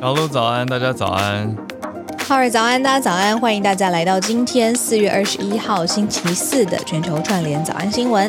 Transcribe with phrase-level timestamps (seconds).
[0.00, 1.54] 小鹿早安，大家早安。
[2.26, 3.38] 浩尔早安，大家早安。
[3.38, 8.26] 欢迎大家来到今天四月二十一号星期四的全球串联早安新闻。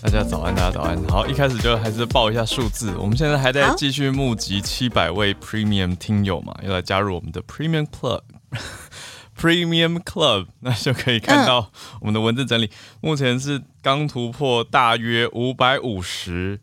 [0.00, 0.96] 大家早安，大家早安。
[1.10, 2.94] 好，一开始就还是报一下数字。
[2.98, 8.22] 我们现在还在继续募集七百位 Premium 听友嘛，要来加入我们的 Premium Club。
[9.38, 12.66] Premium Club， 那就可以看到我们的文字整理。
[12.66, 16.60] 嗯、目前是刚突破大约五百五十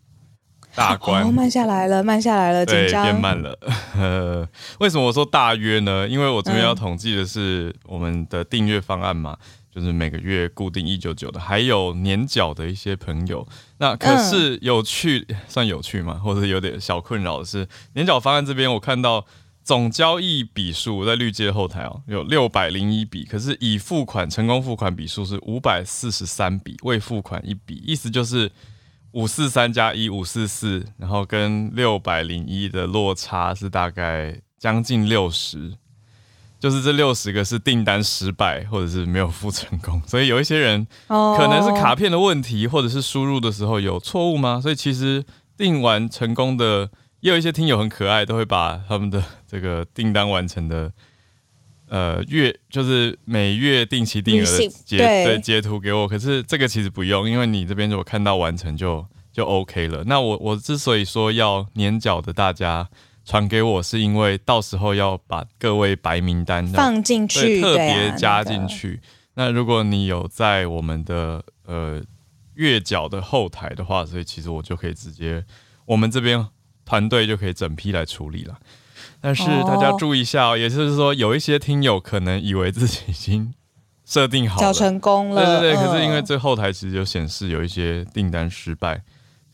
[0.74, 3.58] 大关，哦，慢下来了，慢下来了，对，变慢了。
[3.96, 4.48] 呃，
[4.78, 6.06] 为什么我说大约呢？
[6.08, 13.46] 因为我这边要统计的是我们的订阅方案嘛，嗯、就是每个月固定一九九的，还有年缴的一些朋友。
[13.78, 16.14] 那可是有趣，嗯、算有趣吗？
[16.14, 19.26] 或者有点小困扰的是，年缴方案这边我看到。
[19.62, 28.50] 总交易笔数在绿界后台哦，有六百零一笔，可是已付款成功付款笔数是五百四十三笔，未付款一笔，意思就是
[29.12, 35.74] 五四三加一五四四，然后跟六百零一的落差是大概将近六十，
[36.58, 44.60] 就是这六十个是订单失败或者是没有付成功，所以有一些人可能是卡片的问题，或者是输入的时候有错误吗？
[44.60, 45.24] 所以其实
[45.56, 46.90] 订完成功的。
[47.20, 50.90] 也有一些听友很可爱，都会把他们的这个订单完成的，
[51.88, 56.08] 呃，月就是每月定期定额的截对，对截图给我。
[56.08, 60.02] 可是这个其实不用，因为你这边如果看到完成就就 OK 了。
[60.04, 62.88] 那我我之所以说要年缴的大家
[63.26, 69.00] 传给我，是因为到时候要把各位白名单放进去，特别加进去。
[69.34, 72.02] 那，那如果你有在我们的呃
[72.54, 75.44] 月缴的后台的话，所以其实我就可以直接
[75.84, 76.48] 我们这边。
[76.90, 78.58] 团队就可以整批来处理了，
[79.20, 83.54] 但是大家注意一下哦，也就是说，有一些听友可能以为自己已经
[84.04, 89.00] 设定好了，成功了，对对对，可是因为这后台其实就显示有一些订单失败，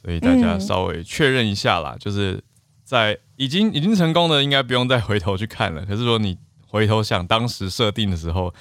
[0.03, 2.43] 所以大家稍微确认一下啦，就是
[2.83, 5.85] 在已经已经成功的，应该不用再回头去看了。
[5.85, 8.55] 可是说你回头想当时设定的时候，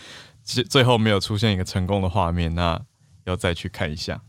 [0.43, 2.77] 最最后没有出现一个成功的画面，那
[3.23, 4.19] 要再去看一下。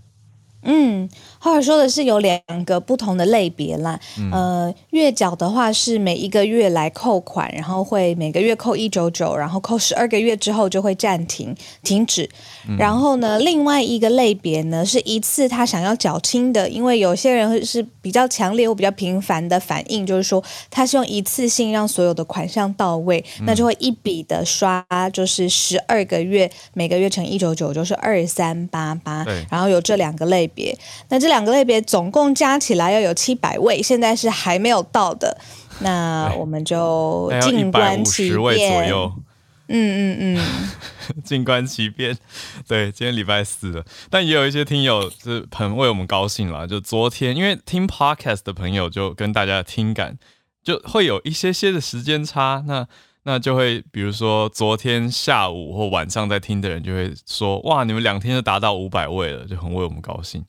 [0.62, 1.09] 嗯，
[1.39, 4.00] 浩尔说的是有两个不同的类别啦。
[4.19, 12.28] 嗯、呃，月缴的话是每一个月来扣款，然后会每个月扣一九九，然后扣十二个月之后就会暂停停止。
[12.69, 29.27] 嗯、然后呢，另外一个类别呢是一次他想要缴清的，因为有些人是比较强烈或比较频繁的反应，就是说他是用一次性让所有的款项到位，嗯、那就会一笔的刷，就是十二个月，每个月乘一九九就是二三八八。
[29.50, 30.47] 然后有这两个类。
[30.55, 30.78] 别，
[31.09, 35.37] 那这两个类别总共加起来要有七百位，现在是还没有到的，
[35.81, 38.88] 那我们就静观其变。
[39.69, 40.72] 嗯嗯嗯，
[41.25, 42.16] 静观其变。
[42.69, 46.66] 对，今天礼拜四了，但也有一些听友是很为我们高兴啦。
[46.66, 50.19] 就昨天，因为听 podcast 的朋友就跟大家的听感
[50.62, 52.87] 就会有一些些的时间差，那。
[53.28, 60.44] 那就会，比如说昨天下午或晚上在听的人就会说，哇，你们两天就达到五百位了，就很为我们高兴。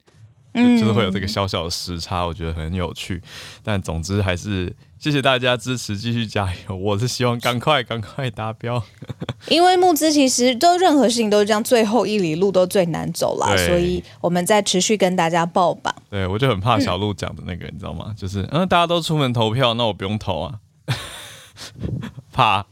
[0.54, 3.20] 嗯，就是会有这个小小的时差，我觉得很有趣。
[3.64, 6.76] 但总之还是谢谢大家支持，继续加油。
[6.78, 8.84] 我是希望赶快赶快达标，
[9.48, 15.94] 因为募资其实都任何事情都是这样，最后一里路都最难走啦，所以我们在持续跟大家报榜。
[16.10, 18.14] 对，我就很怕小鹿讲的那个，嗯、你知道吗？
[18.18, 20.60] 就是嗯，大家都出门投票，那我不用投啊。
[22.32, 22.66] 怕，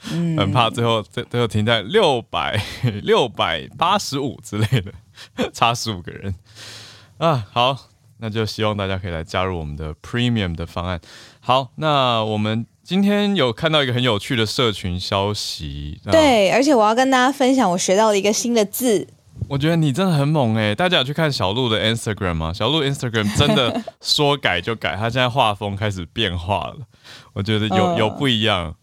[0.00, 2.62] 很怕最后最最后停在六百
[3.02, 4.92] 六百八十五之类的，
[5.52, 6.34] 差十五个人
[7.18, 7.46] 啊。
[7.52, 7.76] 好，
[8.22, 11.00] 那就希望大家可以来加入我们的 Premium 的方案。
[11.40, 19.08] 好，那我们今天有看到一个很有趣的社群消息，对，而且我要跟大家分享我学到了一个新的字。
[19.48, 20.72] 我觉得你真的很猛哎！
[20.72, 22.52] 大家有去看小鹿的 Instagram 吗？
[22.52, 26.76] 小鹿 Instagram 真的说改就改，他现在画风开始变化了。
[27.32, 28.76] 我觉得有、 有不一样。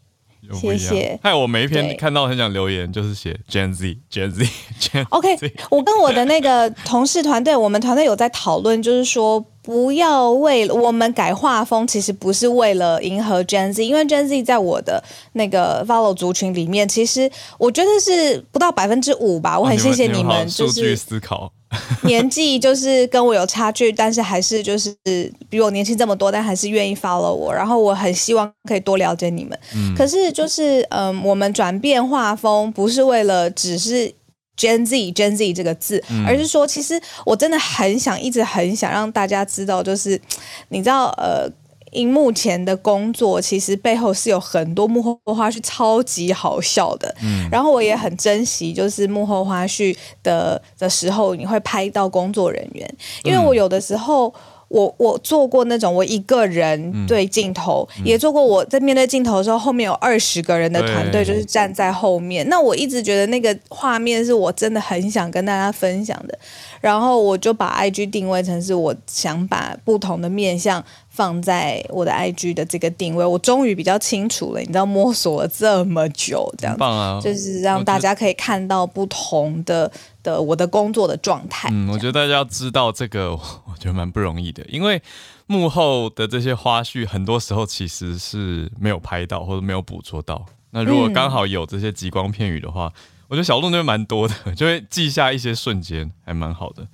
[0.54, 1.20] 谢谢。
[1.22, 4.48] 还有我每一篇看到很想留言，就是写 Gen Z Gen Z
[4.80, 5.06] Gen。
[5.10, 5.38] OK，
[5.70, 9.46] 我跟我的那个同事团队，我们团队有在讨论，就是说。
[9.62, 15.04] 不要为我们改画风，其实不是为了迎合 Gen Z，因为 Gen Z 在我的
[15.34, 19.60] 那个 follow 族群里面，其实我觉得是不到百分之五吧。
[19.60, 21.52] 我很谢谢你们，就是数据思考，
[22.04, 24.96] 年纪就是跟我有差距，但是还是就是
[25.50, 27.54] 比我年轻这么多，但还是愿意 follow 我。
[27.54, 29.58] 然后我很希望可以多了解你们。
[29.76, 34.14] 嗯，可是就是嗯，我们转变画风不是为了只是。
[34.60, 40.20] Gen Z Gen Z 这个字，而是说，其实我真的很想，一直很想让大家知道，就是
[40.68, 41.50] 你知道，呃，
[41.92, 47.14] 荧幕前的工作，其实背后是有很多幕后花絮，超级好笑的。
[47.22, 54.34] 嗯，然后我也很珍惜，就是幕后花絮的的时候，你会拍到工作人员，因为我有的时候。
[54.70, 62.48] 我我做过那种我一个人对镜头，嗯、也做过我在面对镜头的时候，后面有二十个人的团队，就是站在后面。
[62.50, 66.38] 那我一直觉得那个画面是我真的很想跟大家分享的，
[66.82, 70.84] 然后我就把 IG 定位成是我想把不同的面向。
[71.12, 74.62] 放在我的 IG 的这个定位，我终于比较清楚了。
[74.62, 79.92] 你知道，摸索了这么久，这样子，啊、就是让大家可以看到不同的
[80.24, 81.68] 的我的工作的状态。
[81.74, 83.32] 嗯，我觉得大家要知道这个，
[83.68, 85.02] 我觉得蛮不容易的，因为
[85.48, 90.46] 幕后的这些花絮，很多时候其实是没有拍到或者没有捕捉到。
[90.72, 96.88] 那如果刚好有这些极光片语的话，嗯、我觉得小鹿那边蛮多的，就会记下一些瞬间，还蛮好的。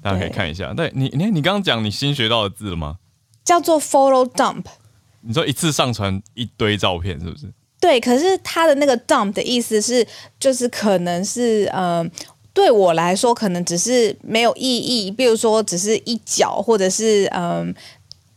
[0.00, 0.72] 大家可以看一下。
[0.72, 2.98] 对，你你你刚刚讲你新学到的字了吗？
[3.44, 4.64] 叫做 photo dump，
[5.22, 7.52] 你说一次上传一堆照片是不是？
[7.80, 10.06] 对，可是它的那个 dump 的意思是，
[10.38, 12.10] 就是可能是，嗯、呃，
[12.52, 17.74] 对我来说可能只是没有意义，比如说只是一角，或者是嗯、呃，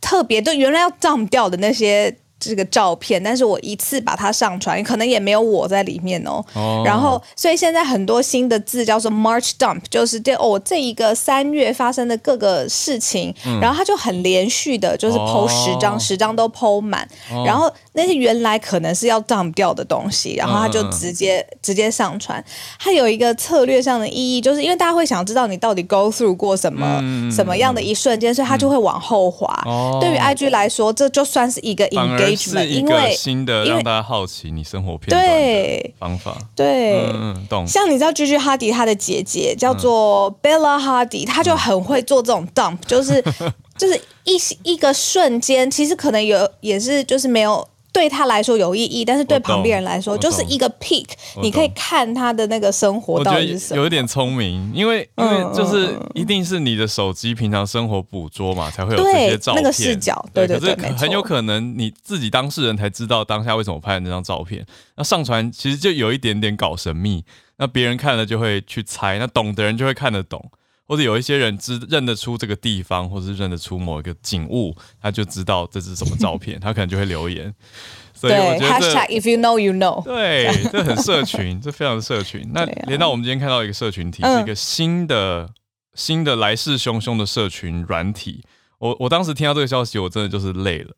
[0.00, 2.18] 特别对原来要 dump 掉的那些。
[2.48, 6.44] 这个照片，但是我一次把它上传，可能也没有我在里面哦。
[6.54, 6.86] Oh.
[6.86, 16.20] 然后，所以现在很多新的字叫做 March Dump，就是这哦这一个三月发生的各个事情，嗯、然后它就很连续的，就是 po 十张，十、oh.
[16.20, 17.08] 张都 po 满。
[17.32, 17.46] Oh.
[17.46, 21.56] 然后那些原来可能是要 dump 掉的东西，然后它就直接、uh.
[21.62, 22.44] 直接上传。
[22.78, 29.46] 它有一个策略上的意义，就是因为大家会想知道你到底 go through 过什么、嗯、什么样的一瞬间，所以它就会往后滑。
[29.64, 30.00] Oh.
[30.00, 32.35] 对于 IG 来说，这就算是一个 engage。
[32.36, 37.66] 是一个新的让大家好奇你生活片段的方法，对，嗯，懂。
[37.66, 43.22] 像你知道 Gigi Hadid 他的姐姐叫做 Bella Hadid，她就很会做这种 dump，就是
[43.78, 47.66] 就是一一个瞬间，其实可能有也是就是没有。
[47.96, 51.06] 对他来说有意义，但是对旁边人来说就是一个 peak，
[51.40, 53.80] 你可以看他的那个生活到底是什么。
[53.80, 59.62] 有一点聪明，因为因为就是一定是你的手机平常生活捕捉嘛，才会有这些照片。
[59.62, 64.66] 那个视角，对对对，可是很有可能你自己当事人才知道当下为什么拍的那张照片。
[64.96, 67.24] 那上传其实就有一点点搞神秘，
[67.56, 70.50] 那别人看了就会去猜，那懂的人就会看得懂。
[70.86, 77.52] 或者有一些人知认得出这个地方，或者是认得出某一个景物，他就知道这是什么照片， 他可能就会留言。
[78.14, 82.48] 所以我觉得 if you know you know，对，这很社群， 这非常的社群。
[82.54, 85.50] 那连到我们今天看到一个社群体，是一个新的、
[85.92, 88.42] 新的来势汹汹的社群软体。
[88.78, 90.94] 我我当时听到这个消息，我真的就是累了。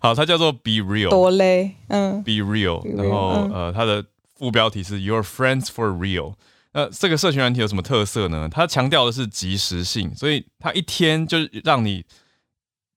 [0.00, 2.86] 好，它叫做 Be Real，多累，嗯，Be Real。
[2.96, 4.04] 然后呃，它的
[4.38, 6.34] 副标题是 Your Friends for Real。
[6.72, 8.48] 那这个社群软体有什么特色呢？
[8.48, 12.04] 它强调的是即时性，所以它一天就让你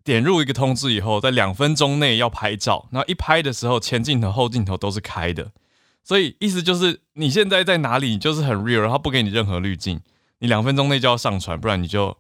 [0.04, 2.88] 点入一个通知以后，在两分钟内要拍照。
[2.92, 5.52] 那一拍的时候，前镜头、后镜头都是开的，
[6.04, 10.02] 所以意思就是你现在在哪里，你就是很 real，然后不给你任何滤镜，
[10.40, 12.16] 你两分钟内就要上传，不然你就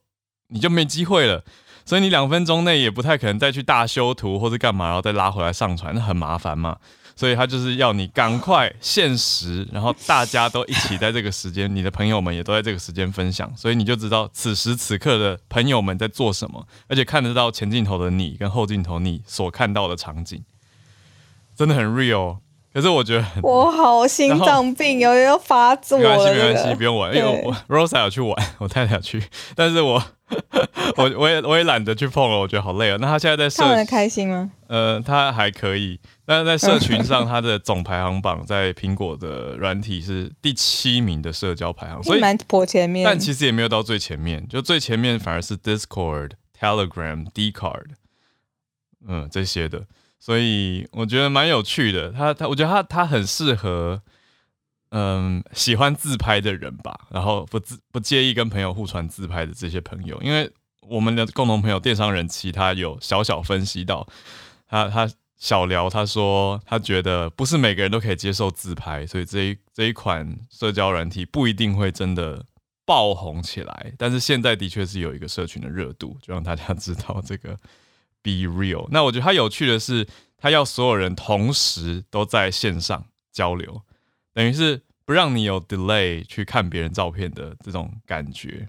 [0.48, 1.44] 你就没机会了。
[1.86, 6.78] 所以你两分钟内也不太可能再去大修图或者干嘛，然后再拉回来上传，那很麻烦嘛。
[7.16, 20.44] 所以他就是要你赶快限时，然后大家都一起在这个时间，你的朋友们也都在这个时间分享，所以你就知道此时此刻的朋友们在做什么，而且看得到前镜头的你跟后镜头你所看到的场景，
[21.56, 22.38] 真的很 real。
[22.74, 26.10] 可是我觉得我好心脏病，有要发作了。
[26.10, 29.24] 没关系，没关系，不用玩，因为我 Rosa 有去玩，我太太有去，
[29.56, 30.04] 但是我。
[30.98, 32.98] 我我也我也懒得去碰了，我觉得好累啊。
[33.00, 34.52] 那他现在在社，开心吗？
[34.68, 43.06] 呃，他还可以，但是在社群上， 他的总排行榜在苹果的软体是第七名的社交排行，所以蛮颇前面。
[43.06, 47.86] 但其实也没有到最前面，就最前面反而是 Discord、Telegram、Dcard，
[49.08, 49.84] 嗯，这些的。
[50.20, 52.12] 所以我觉得蛮有趣的。
[52.12, 54.02] 他他，我觉得他他很适合。
[54.96, 60.48] 嗯，喜欢自拍的人吧，然后不自不介意跟朋友互传自拍的这些朋友，因为
[60.82, 64.08] 我们的共同朋友电商人其，他有小小分析到，
[64.68, 72.46] 他他小聊他说他觉得不是每个人都可以接受自拍，所以这一这一款社交软体不一定会真的
[72.86, 77.58] 爆红起来，但是现在的确是有一个社群的热度，就让大家知道这个
[78.22, 78.88] Be Real。
[78.92, 80.08] 那我觉得他有趣的是，
[80.38, 83.82] 他要所有人同时都在线上交流。
[84.34, 88.68] 等于是不让你有 delay 去看别人照片的这种感觉，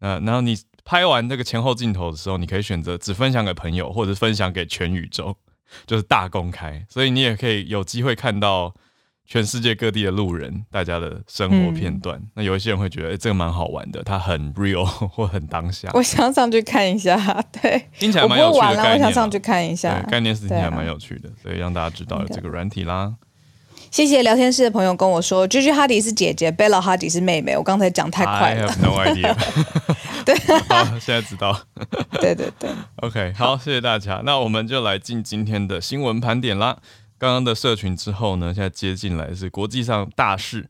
[0.00, 5.36] 呃，然后你拍完这个前后镜头的时候，你可以选择只分享给朋友，或者分享给全宇宙，
[5.86, 8.74] 就是大公开，所以你也可以有机会看到
[9.26, 12.18] 全世界各地的路人大家的生活片段。
[12.18, 15.90] 嗯、那有一些人会觉得，哎、欸，这个蛮好玩的，它很 real 或很当下。
[15.92, 17.16] 我想上去看一下，
[17.52, 18.92] 对，听起来蛮有趣的概念。
[18.94, 23.14] 我想上去看一下，概念是听起来蛮有趣的，所以让大家知道有这个软体啦。
[23.90, 27.56] 谢谢聊天室的朋友跟我说，Gigi Hadid 是姐姐，Bella Hadid 是妹妹。
[27.56, 28.66] 我刚才讲太快了。
[28.66, 29.34] I have no idea。
[30.24, 30.34] 对，
[30.68, 31.58] 好，现在知道。
[32.20, 32.70] 对对对。
[32.96, 34.20] OK，好，谢谢大家。
[34.24, 36.78] 那我们就来进今天的新闻盘点啦。
[37.16, 40.68] 刚刚的社群之后呢，现在接进来是国际上大事。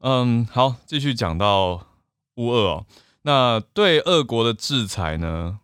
[0.00, 1.86] 嗯，好，继续讲到
[2.36, 2.86] 乌俄哦。
[3.22, 5.58] 那对俄国的制裁呢？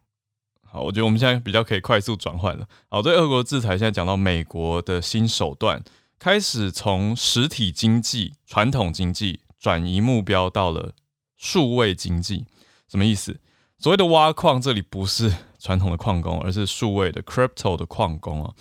[0.70, 2.66] 好，我觉得我们现在比较可以快速转换了。
[2.88, 5.82] 好，对俄国制裁，现在讲到美国的新手段。
[6.20, 10.92] 开始从实体经济、传统经济转移目标到了
[11.38, 12.44] 数位经济，
[12.88, 13.40] 什么意思？
[13.78, 18.54] 所谓的挖矿，这里不是传统的矿工，而是数位的 crypto 的矿工啊。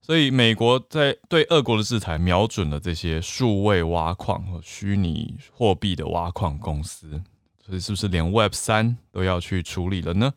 [0.00, 7.20] 所以美国在对俄国的制裁，瞄准了这些数位挖矿和虚拟货币的挖矿公司。
[7.66, 10.32] 所以是不是连 Web 三都要去处理了呢？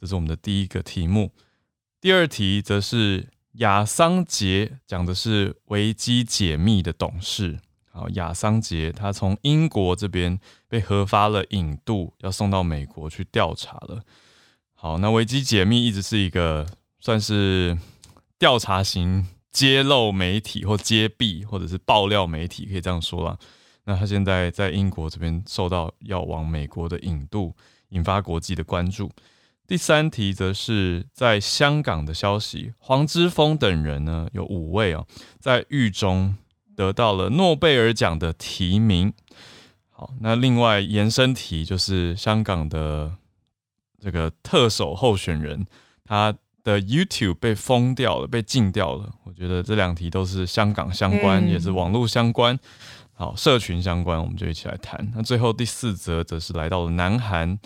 [0.00, 1.32] 这是我们的第一个题目。
[2.00, 3.26] 第二题则是。
[3.54, 7.58] 亚桑杰讲的是维基解密的董事。
[7.90, 14.02] 好，亚桑杰他从英国这边被核发了引渡，要送到美国去调查了。
[14.74, 16.66] 好，那维基解密一直是一个
[17.00, 17.76] 算是
[18.38, 23.38] 调查型揭露媒体或揭弊或者是爆料媒体，可以这样说啦。
[23.84, 27.54] 那他现在在英国这边受到要往美国的引渡，
[27.90, 29.10] 引发国际的关注。
[29.66, 35.06] 第三题则是在香港的消息，黄之锋等人呢，有五位哦，
[35.38, 36.36] 在狱中
[36.76, 39.14] 得到了诺贝尔奖的提名。
[39.88, 43.12] 好，那另外延伸题就是香港的
[43.98, 45.64] 这个特首候选人，
[46.04, 49.14] 他的 YouTube 被封掉了，被禁掉了。
[49.24, 52.58] 我觉得这两题都是香港相关，嗯、也是网络相关，
[53.14, 55.10] 好，社群相关，我们就一起来谈。
[55.14, 57.58] 那最后第四则则是来到了南韩。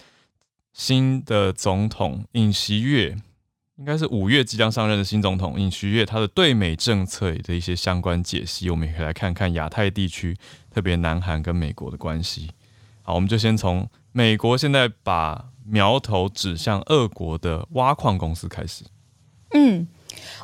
[0.77, 3.17] 新的总统尹锡悦，
[3.77, 10.37] 应该是五月即将上任的新总统尹锡悦，他的对美政策的一些相关解析，我们也可以来看看亚太地区，
[10.71, 12.51] 特别南韩跟美国的关系。
[13.01, 18.85] 好，我们就先从美国现在把苗头指向俄国的挖矿公司开始。
[19.55, 19.89] 嗯。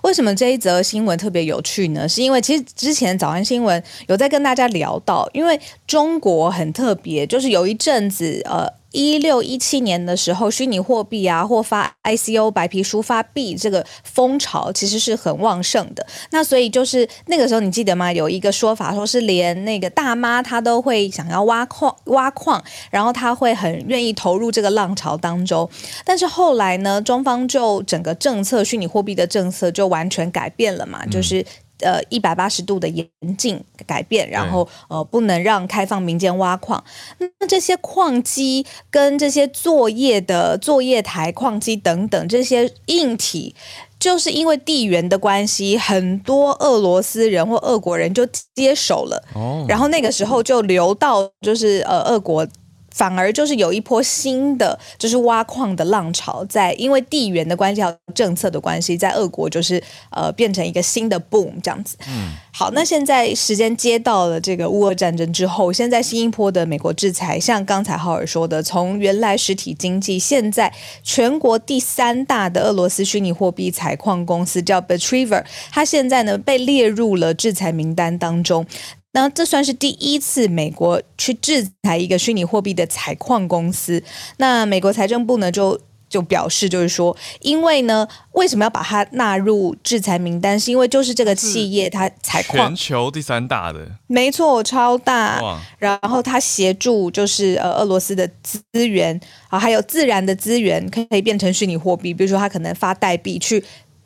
[0.02, 2.08] 为什么这一则新闻特别有趣呢？
[2.08, 16.06] 是因为其实之前早安新闻有在跟大家聊到，因为中国很特别，就是有一阵子，呃，一六一七年的时候，虚拟货币啊，或发 ICO 白皮书发币这个风潮其实是很旺盛的。
[16.30, 18.12] 那所以就是那个时候，你记得吗？
[18.12, 25.68] 有一个说法说是连那个大妈她都会想要挖矿挖矿，然后她会很愿意投入这个浪潮当中。
[26.04, 31.44] 但是后来呢，中方就整个政策虚拟货币的政策就完全改变了嘛，就是
[31.82, 36.82] 呃一百八十度的严禁改变，然后呃不能让开放民间挖矿。
[37.18, 43.54] 那这些矿机跟这些作业的作业台、矿机等等这些硬体，
[43.98, 49.22] 就是因为地缘的关系，很多俄罗斯人或俄国人就接手了。
[49.34, 52.46] 哦，然后那个时候就流到就是呃俄国。
[52.94, 61.96] 反而就是有一波新的，就是挖矿的浪潮，在因为地缘的关系和政策的关系，在俄国就是呃变成一个新的 boom 这样子。
[62.08, 70.72] 嗯，好，那现在时间接到了这个乌俄战争之后，现在新一波的美国制裁，像刚才浩尔说的，从原来实体经济，现在
[71.02, 78.66] 全国第三大的俄罗斯虚拟货币采矿公司叫 Betriver，它现在呢被列入了制裁名单当中。
[79.12, 84.02] 那这算是第一次美国去制裁一个虚拟货币的采矿公司。
[84.38, 85.78] 那美国财政部呢就
[86.08, 90.58] 就表示，就是说，因为呢，为什么要把它纳入制裁名单？
[90.58, 95.40] 是因为就是这个企业它采矿全球第三大的，没错，超大。
[95.78, 103.62] 然后它协助就是呃俄罗斯的资源啊，还有自然的资源可以变成虚拟货币，比如说它可能发代币去。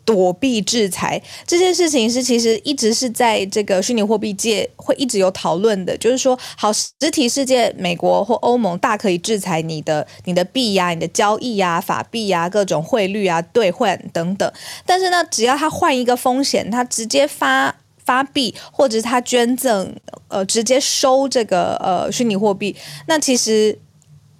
[0.06, 14.50] 躲避制裁这件事情是其实一直是在这个虚拟货币界会一直有讨论的，就是说，好，实体世界，美国或欧盟大可以制裁你的你的币呀、你的交易呀、啊、法币呀、啊、各种汇率啊、兑换等等，
[14.86, 19.92] 但是呢，只要他换一个风险，他直接发发币，或者他捐赠，
[20.28, 22.76] 呃，直接收这个呃虚拟货币，
[23.08, 23.76] 那其实。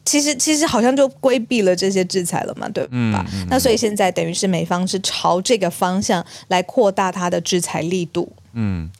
[0.06, 3.26] 其实其实好像就规避了这些制裁了嘛，对吧？
[3.50, 8.34] 那所以现在等于是美方是朝这个方向来扩大它的制裁力度。
[8.52, 8.90] 嗯，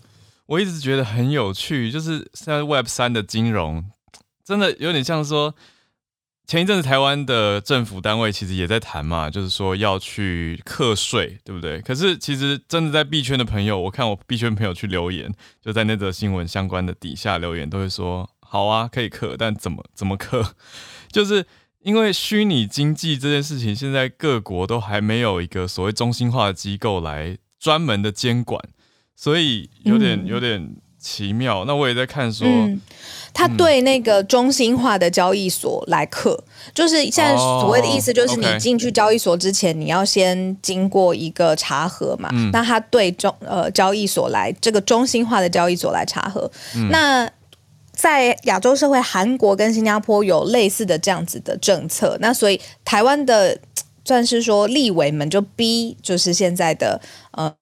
[0.47, 3.85] 我一直觉得很有趣，就是现在 Web 三的金融
[4.45, 5.55] 真的有点像说，
[6.47, 11.81] 前一阵子台湾的政府单位其实也在谈嘛，就是说要去课税，对不对？
[11.81, 15.33] 可是其实真的在币圈的朋友，我看我币圈朋友去留言，
[15.65, 20.55] 就在那则新闻相关的底下留言，都会说好啊，可以课，但怎么怎么课？
[21.11, 21.45] 就是
[21.83, 28.63] 因为虚拟经济这件事情，现在各国都还没有一个所谓中心化的机构来专门的监管，
[29.15, 31.65] 所以有点有点奇妙。
[31.65, 32.47] 那我也在看说。
[32.47, 32.81] 嗯
[33.39, 42.31] 他对那个中心化的交易所来客，嗯、就是现在所谓的意思，就是你进去交易所之前，你要先经过一个查核嘛。
[42.33, 46.51] 嗯、那他对中呃交易所来这个中心化的交易所来查核。
[46.77, 47.31] 嗯、那
[47.97, 52.17] 在亚洲社会，韩国跟新加坡有类似的这样子的政策。
[52.21, 53.59] 那所以台湾的
[54.05, 57.01] 算是说立委们就逼，就是现在的
[57.33, 57.53] 呃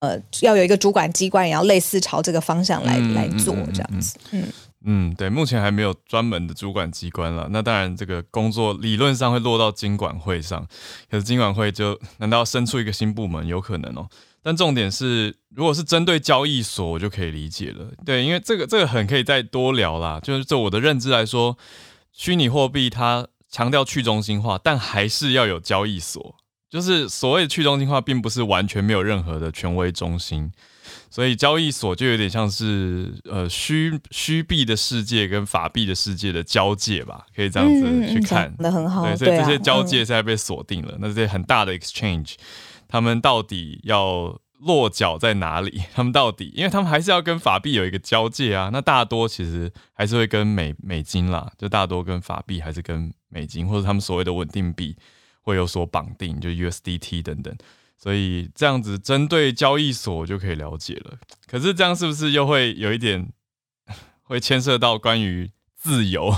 [0.41, 4.19] 要有一个主管机关，也要类似朝这个方向来、嗯、来做这样子。
[4.33, 4.45] 嗯。
[4.87, 7.49] 嗯，对，目前还没有专门的主管机关了。
[7.51, 10.67] 那当然，这个工作理论上会落到金管会上，
[11.11, 13.47] 可是金管会就难道要生出一个新部门？
[13.47, 14.07] 有可能哦。
[14.45, 17.87] 但重点是，如果是针对交易所，我就可以理解了。
[18.05, 20.21] 对，因为这个这个很可以再多聊啦。
[20.23, 21.57] 就是就我的认知来说，
[22.13, 26.37] 虚拟货币它强调去中心化，但还是要有交易所。
[26.69, 30.53] 就是所谓的去中心化，并不是完全没有任何的权威中心。
[31.09, 38.55] 所以交易所就有点像是呃虚虚币的世界跟法币的世界的交界吧，可以这样子去看。
[38.59, 39.07] 的、嗯、很好。
[39.07, 40.99] 对，所以这些交界现在被锁定了。
[41.01, 42.35] 那这些很大的 exchange，
[42.95, 45.83] 他们到底要落脚在哪里？
[45.93, 48.71] 他们到底，因为他们还是要跟法币有一个交界啊。
[48.73, 54.97] 那大多其实还是会跟美美金啦，就大多跟法币还是跟美金或者他们所谓的稳定币
[55.43, 57.53] 会有所绑定，就 USDT 等等。
[57.99, 61.19] 所以这样子针对交易所就可以了解了。
[61.49, 63.29] 可是这样是不是又会有一点
[64.23, 66.33] 会牵涉到关于自由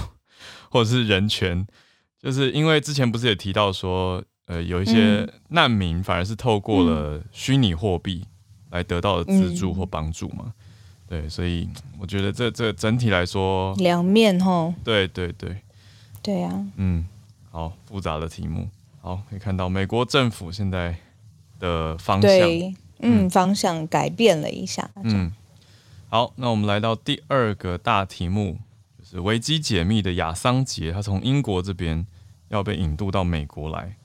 [0.70, 1.66] 或者是人权？
[2.18, 8.24] 就是因为之前不是也提到说，呃，有一些难民反而是透过了虚拟货币
[8.70, 10.52] 来得到的资助或帮助嘛？
[11.08, 14.74] 对，所以我觉得这这整体来说两面吼。
[14.82, 15.56] 对对对，
[16.22, 16.66] 对呀。
[16.76, 17.06] 嗯，
[17.50, 18.68] 好复杂的题目。
[19.00, 20.96] 好，可以看到美国政府现在。
[21.58, 24.90] 的方向，对，嗯，方向改变了一下。
[25.02, 25.32] 嗯，
[26.10, 28.58] 好，那我们来到第二个大题目，
[28.98, 32.06] 就是维基解密的亚桑杰，他从英国这边
[32.50, 33.96] 要被引渡到美国来。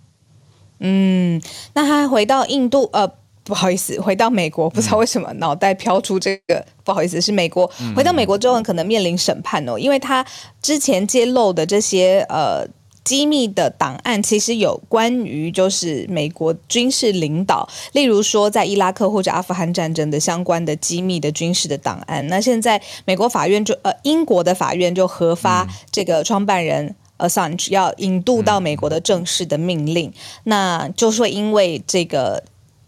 [0.81, 1.41] 嗯，
[1.73, 3.09] 那他回到印度，呃，
[3.43, 7.65] 不好意思，回到美国，不知道为什么脑袋飘出这个，不好意思，是美国。
[7.95, 10.25] 回到美国之后，可能面临审判哦，因为他
[10.61, 12.67] 之前揭露的这些，呃。
[13.03, 22.25] 机密的档案其实有关于就是美国军事领导，例如说在伊拉克或者阿富汗战争的相关的机密的军事的档案。
[22.27, 26.95] 那现在美国法院就呃英国的法院就核发这个创办人
[27.27, 30.11] Assange 要引渡到美国的正式的命令，
[30.43, 32.43] 那就说因为这个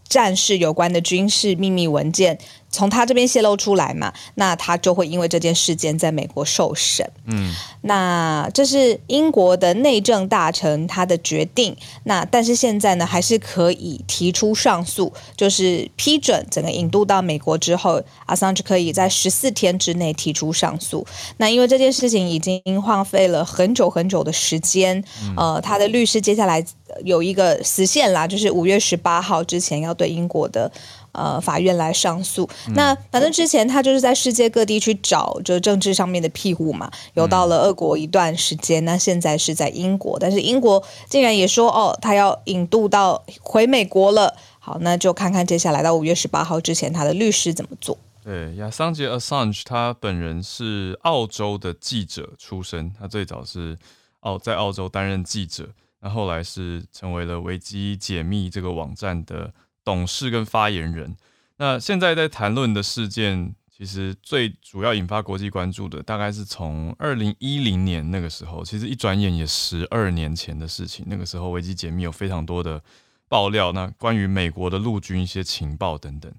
[0.08, 2.40] 战事有关的军事秘密文件。
[2.74, 7.08] 从他这边泄露出来嘛，那他就会因为这件事件在美国受审。
[7.28, 11.78] 嗯，那这是英国的内政大臣他的决定。
[12.06, 21.06] 那但是现在呢，还是可以提出上诉，就是批准整个引渡到美国之后，阿桑就可以在十四天之内提出上诉。
[21.38, 26.66] 那因为这件事情已经荒废了很久很久的时间，嗯、呃，他的律师接下来
[27.04, 30.72] 有一个时限啦，就是五月十八号之前要对英国的。
[31.14, 32.50] 呃，法院来上诉。
[32.68, 36.92] 嗯、那反正之前他就是在世界各地去找，就政治上面的庇护嘛。
[37.14, 44.36] 有到了俄国一段时间，嗯、那现在是在英国，但是英国竟然也说哦，他要引渡到回美国了。
[44.60, 47.98] 好，那就看看接下来到五月十八号之前，他的律师怎么做。
[48.24, 53.78] 对，亚桑杰 Assange 他本人是澳洲的记者出身，他最早是
[54.22, 55.68] 澳在澳洲担任记者，
[56.00, 59.52] 那后来是成为了维基解密这个网站的。
[59.84, 61.16] 董事跟发言人，
[61.58, 71.06] 那现在在谈论的事件，其实最主要引发国际关注的，大概是从二零一零年那个时候，其实一转眼也十二年前的事情。
[71.10, 72.82] 那个时候维基解密有非常多的
[73.28, 76.32] 爆料，那关于美国的陆军一些情报等等。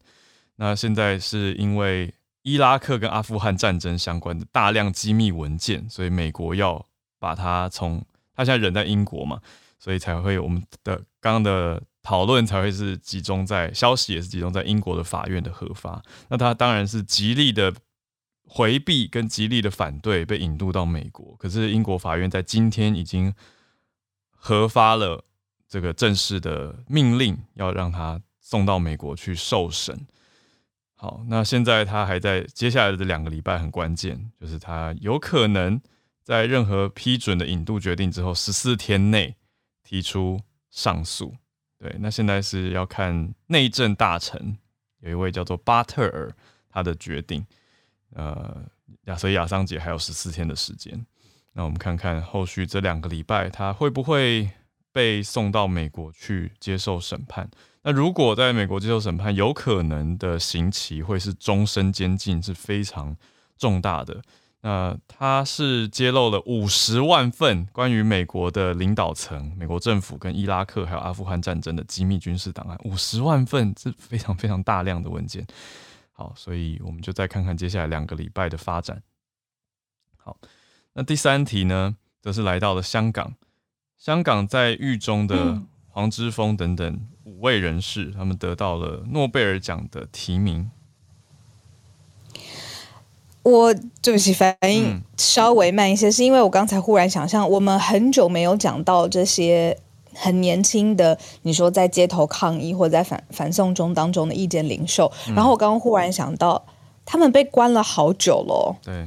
[0.56, 6.86] 那现在是因为伊拉克跟阿富汗战争相关的大量机密文件，所以美国要
[7.18, 8.04] 把它从
[8.34, 9.40] 他现在人在英国嘛，
[9.78, 11.82] 所以才会有我们的刚刚的。
[12.04, 16.00] 讨论才会是集中在消息，也是集中在英国的法院的核发。
[16.28, 17.74] 那他当然是极力的
[18.46, 21.34] 回避跟极力的反对被引渡到美国。
[21.38, 23.34] 可是英国法院在今天已经
[24.30, 25.24] 核发了
[25.66, 30.06] 这个正式的命令，要让他送到美国去受审。
[30.94, 35.80] 好，那现在他还在接下来的两个礼拜很关键，就是他有可能
[36.22, 39.36] 在任何批准的引渡决定之后，十四天内
[39.82, 40.38] 提出
[40.70, 41.34] 上诉。
[41.78, 44.56] 对，那现在是要看内政大臣
[45.00, 46.34] 有一位叫做巴特尔
[46.68, 47.46] 他的决定。
[48.14, 48.64] 呃，
[49.04, 51.04] 亚所以亚桑杰还有十四天的时间。
[51.52, 54.50] 那我们看看后续这两个礼拜他会不会
[54.92, 57.50] 被送到美国去接受审判。
[57.82, 63.16] 那如果在美国接受审判，有可能的刑期会是终身监禁，是非常
[63.58, 64.22] 重大的。
[64.66, 75.46] 那他是揭露了五十万份关于美国的领导层、美国政府跟伊拉克还有阿富汗战争的机密军事档案，五十万份是非常非常大量的文件。
[76.12, 79.02] 好，所以我们就再看看接下来两个礼拜的发展。
[80.16, 80.38] 好，
[80.94, 83.34] 那第三题呢，则是来到了香港。
[83.98, 90.70] 香港在狱中的黄之锋等等五位人士，他们得到了诺贝尔奖的提名。
[93.44, 99.76] 我对不起，反应稍微慢一些，是因为我刚才忽然想象，我们很久没有讲到这些
[100.14, 106.64] 很年轻的，你说在街头抗议或者在反反送中当中的意见领袖，然后我刚刚忽然想到，
[107.04, 108.76] 他们被关了好久了。
[108.82, 109.06] 对，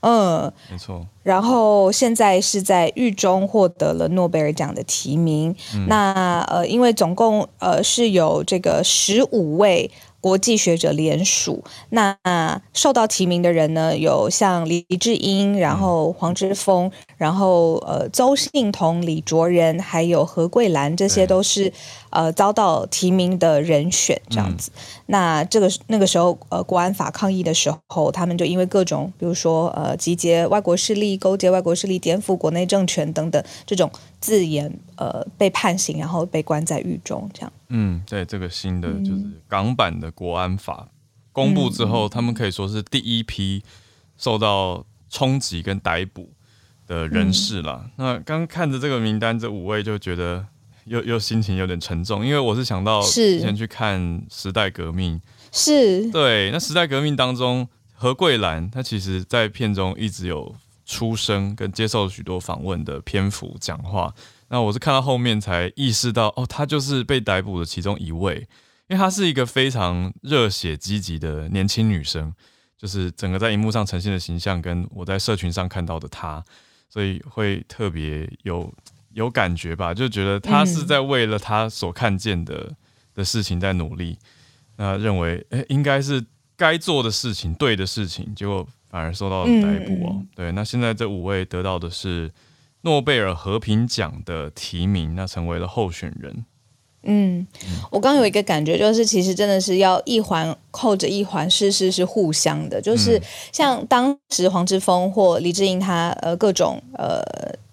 [0.00, 1.06] 嗯，没错。
[1.22, 5.54] 然后现在是在狱中获得了诺贝尔奖的提名。
[5.76, 9.88] 嗯、那呃，因为总共呃是有这个十五位。
[10.20, 12.16] 国际学者联署，那
[12.72, 21.72] 受到提名的人呢，有像李智英，然后黄之锋，然后呃邹幸彤、李卓人，还有何桂兰，这些都是
[22.10, 24.70] 呃遭到提名的人选，这样子。
[24.74, 37.52] 嗯、那这个那个时候呃国安法抗议的时候，他们就因为各种，比如说呃集结外国势力、勾结外国势力、颠覆国内政权等等这种字眼，呃被判刑，然后被关在狱中，这样。
[37.68, 40.88] 嗯，对，这个新的就是港版的国安法
[41.32, 43.62] 公布之后，嗯、他们可以说是第一批
[44.16, 46.30] 受到冲击跟逮捕
[46.86, 47.84] 的人士了。
[47.84, 50.44] 嗯、那刚看着这个名单，这五位就觉得
[50.90, 55.20] 又又心情有点沉重，因为我是想到之前去看时代革命，
[55.52, 60.52] 是对，那时代革命当中何桂兰她其实在片中一直有
[60.84, 64.12] 出声跟接受许多访问的篇幅讲话。
[64.48, 68.48] 那我是看到后面才意识到，哦，她就是被逮捕的其中一位，
[68.88, 72.34] 因为她是一个非常热血积极的年轻女生，
[72.76, 76.42] 就是整个在荧幕上呈现的形象跟我在社群上看到的她，
[76.88, 78.74] 所以会特别有
[79.12, 82.72] 有感觉吧，就觉得他是在为了他所看见的
[83.14, 84.18] 的事情在努力，
[84.76, 86.24] 那认为诶应该是
[86.56, 90.22] 该做的事情，对的事情，结果反而受到了逮捕哦。
[90.34, 92.30] 对，那现在这五位得到的是。
[92.82, 96.46] 诺贝尔和平奖的提名，那成为了候选人。
[97.02, 97.46] 嗯，
[97.90, 102.80] 我刚有一个感觉，就是其实真的是要一环扣着一环，事事是互相的。
[102.80, 103.20] 就是
[103.52, 107.20] 像当时黄之锋或李志英他呃各种呃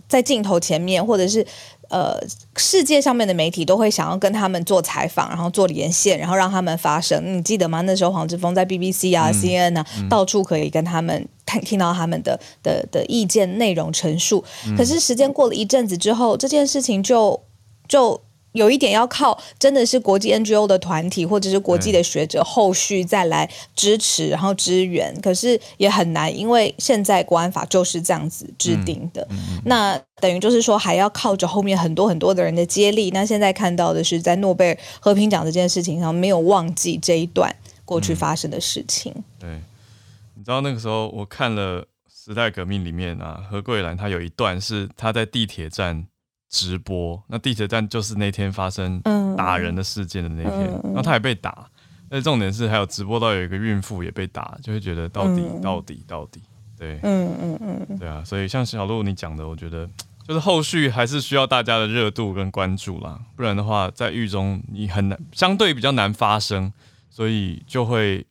[0.08, 1.46] 在镜头前面，或者是。
[1.90, 2.20] 呃，
[2.58, 7.38] 世界上面的媒体都会想要跟他们做采访，然后做连线，然后让他们发声。
[7.38, 7.80] 你记得吗？
[7.80, 14.44] 那时候黄之锋在 BBC 啊、嗯、CNN 啊，嗯、到处可以跟他们听听到他们的的的意见内容陈述。
[14.68, 17.42] 嗯、可是时间过了一阵子之后，这件事情就
[17.88, 18.22] 就。
[18.58, 29.26] 有一点要靠真的是国际 NGO 的团体或者是国际的学者后续再来支持，然后支援，可是也很难，因为现在国安法就是这样子制定的。
[29.66, 33.12] 那等于就是说还要靠着后面很多很多的人的接力。
[33.12, 39.14] 那现在看到的是在诺贝尔和平奖这件事情上没有忘记这一段过去发生的事情。
[39.16, 39.50] 嗯、对，
[40.36, 46.08] 你知道那个时候我看了《时代革命》里面啊，何桂兰她有一段是她在地铁站。
[46.50, 49.02] 直播，那地铁站就是那天发生
[49.36, 51.70] 打人的事件的那天，嗯、然后他也被打。
[52.10, 56.42] 那重点是还有直播到有一个孕妇也被打，就会觉得到底、嗯、到底到底，
[56.78, 58.24] 对，嗯嗯嗯，对啊。
[58.24, 59.86] 所以像小鹿你讲的，我觉得
[60.26, 66.72] 就是后续还是需要大家的热度跟关注啦，不然的话在狱中你很难，相对比较难发生，
[67.10, 68.26] 所以就会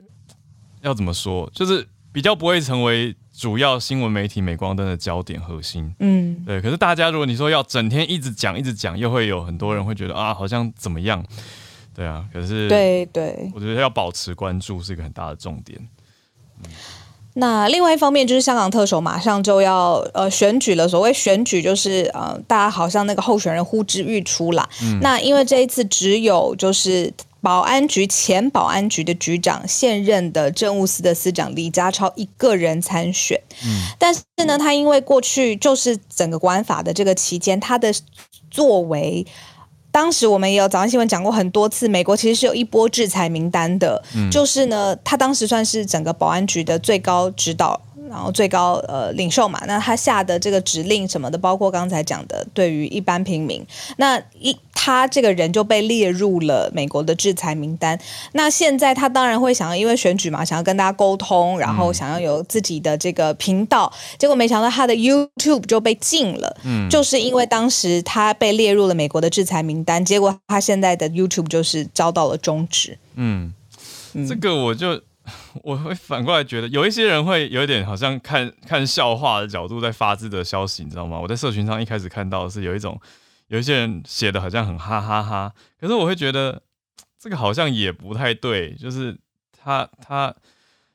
[0.81, 3.15] 要怎么说，就是比较不会成为。
[3.39, 6.59] 主要新闻媒体镁光灯的焦点核心，嗯，对。
[6.63, 11.23] 可是大家如果你说要整天一直讲一直讲，又会有很多人会觉得啊，好像怎么样？
[11.95, 12.25] 对啊。
[12.33, 15.79] 可是对对，我觉得要保持关注是一个很大的重点。
[16.65, 16.71] 嗯、
[17.35, 24.67] 那另外一方面就是香港特首马上就要呃选举了，所谓选举就是呃大家好像那个候选人呼之欲出啦。
[24.83, 27.13] 嗯、那因为这一次只有就是。
[27.47, 37.95] 保安局前保安局的局长，现任的政务司的司长李家超一个人参选，嗯，但是呢，他因为过去就是整个国安法的这个期间，他的
[38.51, 39.25] 作为，
[39.93, 47.81] 当时我们也有早上新闻讲过很多次，美国其实是有一波制裁名单的，嗯，就是呢，他当时算是整个保安局的最高指导。
[48.09, 53.65] 然后最高呃领袖嘛，那他下的这个指令什么的，包括刚才讲的，对于一般平民，
[53.97, 57.99] 那一他这个人就被列入了美国的制裁名单。
[58.33, 73.53] 那现在他当然会想要，因为选举嘛，想要跟大家沟通，然后想要有自己的这个频道，嗯、结果没想到他的 YouTube 就被禁了，嗯，就是因为当时他被列入了美国的制裁名单，结果他现在的 YouTube 就是遭到了终止，嗯，
[74.29, 75.01] 这个我就。
[75.65, 81.19] 我会反过来觉得，有一些人会有一点好像看看笑话的角度在发这个消息，你知道吗？
[81.19, 83.01] 我在社群上一开始看到是有一种，
[83.49, 86.63] 有一些人写的好像很哈哈哈，可是我会觉得
[87.19, 89.19] 这个好像也不太对，就是
[89.53, 90.35] 他他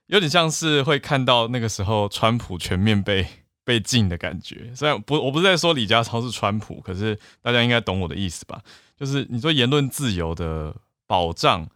[0.08, 3.28] 有点像是会看到那个时候川普全面被
[3.66, 4.72] 被禁的感觉。
[4.76, 8.62] 虽然不，我不是在说李家超是川普，可是大家应该懂我的意思吧？
[8.98, 11.68] 就是你说言论自由的保障。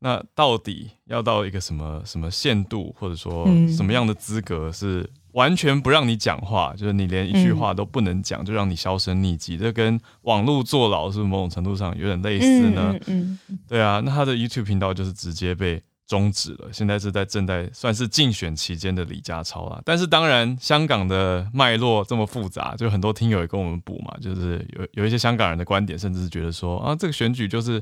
[0.00, 9.56] 那到底要到一个什么什么限度，或者说什么样的资格是完全不让你讲话，就是你连一句话都不能讲，就让你销声匿迹？
[9.56, 12.98] 这跟网络坐牢是某种程度上有点类似呢？
[13.06, 16.68] 嗯，对啊，那他的 YouTube 频道就是直接被终止了。
[16.72, 19.80] 现在是在正在算是竞选期间的李家超啦。
[19.84, 27.80] 但是当然，香港的脉络这么复杂，就很多听友也跟我们补嘛，就是有有一些香港人的观点，甚至是觉得说啊，这个选举就是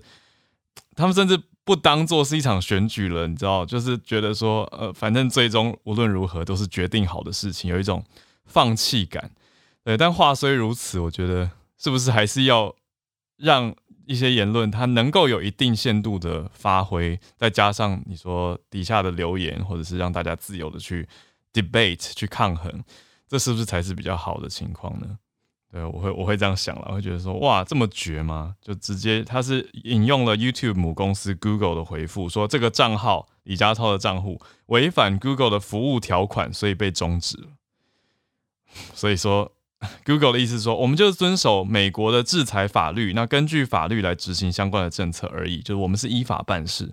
[0.99, 1.41] 他们甚至。
[1.69, 8.03] 不当做是一场选举了，你知道，就是觉得说，呃，反正最终无论如何都是决定好的事情，有一种
[8.47, 9.31] 放弃感。
[9.85, 12.75] 对，但话虽如此，我觉得是不是还是要
[13.37, 13.75] 让
[14.07, 21.07] 一些言论它能够有一定限度的发挥，再加上你说底下的留言，或者是让大家自由的去
[21.53, 22.83] debate 去抗衡，
[23.29, 25.19] 这是不是才是比较好的情况呢？
[25.79, 28.57] 对，我会我会这样想了，我会觉得说，哇，这么绝吗？
[28.61, 37.39] 就直接他是引用了 YouTube 母公司 Google 的回复，说这个账号李家超的账户违反 Google 的服务条款，所以被终止。
[38.93, 39.53] 所以说
[40.05, 46.93] ，Google 的意思说，我们就是遵守美国的制裁法律，那根据法律来执行相关的政策而已，就是我们是依法办事。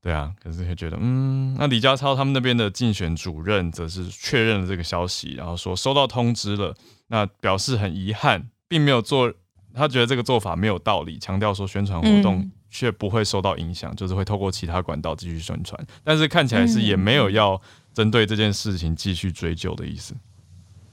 [0.00, 6.74] 对啊，可是会觉得，嗯，那李家超他们那边的竞选主任则是确认了这个消息，然后说收到通知了，
[7.12, 9.30] 那表示很遗憾，并没有做，
[9.74, 17.60] 他觉得这个做法没有道理，强调说宣传活动却不会受到影响，嗯、就是会透过其他管道继续宣传，但是看起来是也没有要
[17.92, 20.14] 针对这件事情继续追究的意思。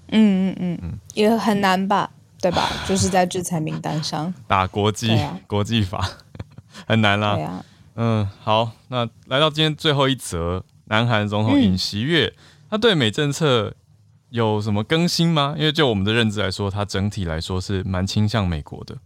[0.09, 2.69] 嗯嗯嗯嗯，也很难吧，对吧？
[2.85, 6.05] 就是在制裁名单上 打国际、啊、国际法
[6.85, 7.63] 很难啦。
[7.95, 12.33] 嗯，好，那来到今天最后一则，南韩总统尹锡悦，
[12.69, 13.73] 他对美政策
[14.29, 15.55] 有什么更新吗？
[15.57, 18.97] 因为就我们的认知来说，它整体来说是蛮倾向美国的。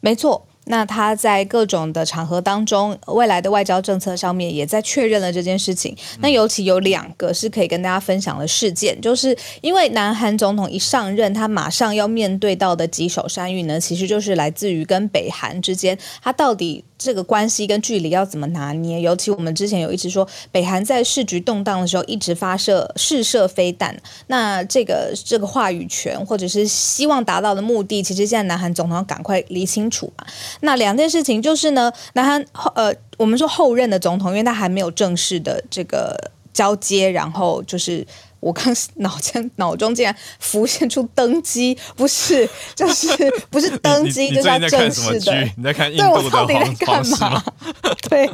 [0.00, 0.46] 没错。
[0.66, 5.94] 那他在各种的场合当中，未来的外交政策上面也在确认了这件事情。
[6.20, 18.98] 那尤其有两个是可以跟大家分享的事件，就是因为南韩总统一上任，他马上要面对到的棘手山芋呢，其实就是来自于跟北韩之间，他到底这个关系跟距离要怎么拿捏。
[19.00, 23.94] 尤其我们之前有一直说，北韩在时局动荡的时候一直发射试射飞弹，
[24.28, 30.24] 那这个这个话语权或者是希望达到的目的，其实现在南韩总统要赶快理清楚嘛。
[30.60, 36.16] 那两件事情就是呢，南韩后呃，我们说后任的总统，因为他还没有正式的这个
[36.54, 38.06] 交接，然后就是
[38.44, 43.08] 我刚脑间脑中竟然浮现出登基，不是， 就是
[43.48, 45.50] 不是登基，就是要正式的。
[45.56, 45.90] 你在看？
[45.90, 47.42] 对，我到底在干嘛？
[48.08, 48.30] 对，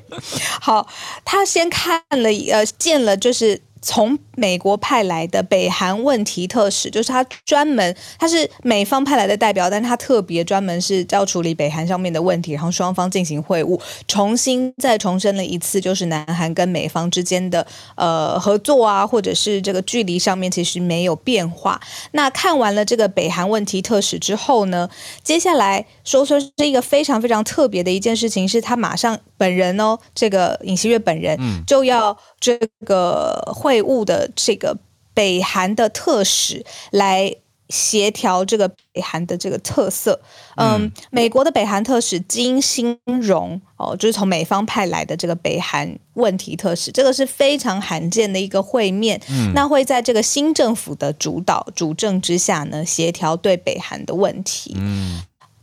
[0.60, 0.86] 好，
[1.24, 3.60] 他先看了呃，见了就是。
[3.82, 17.66] 从美国派来的北韩问题特使，就是他专门，他是美方派来的代表，但他特别专门是要处理北韩上面的问题，然后双方进行会晤，重新再重申了一次，就是南韩跟美方之间的
[17.96, 21.80] 呃合作啊，或者是这个距离上面其实没有变化。
[22.12, 24.88] 那看完了这个北韩问题特使之后呢，
[25.22, 33.70] 接下来说说是一个非常非常特别的一件事情，是他马上本人哦，这个尹锡悦本人就要这个会。
[33.70, 34.76] 会晤的这个
[35.14, 37.32] 北韩的特使来
[37.68, 40.20] 协调这个北韩的这个特色，
[40.56, 55.22] 嗯，嗯，美国的北韩特使金星荣哦，就是从美方派来的这个北韩问题特使，这个是非常罕见的一个会面，嗯，那会在这个新政府的主导主政之下呢，协调对北韩的问题，嗯。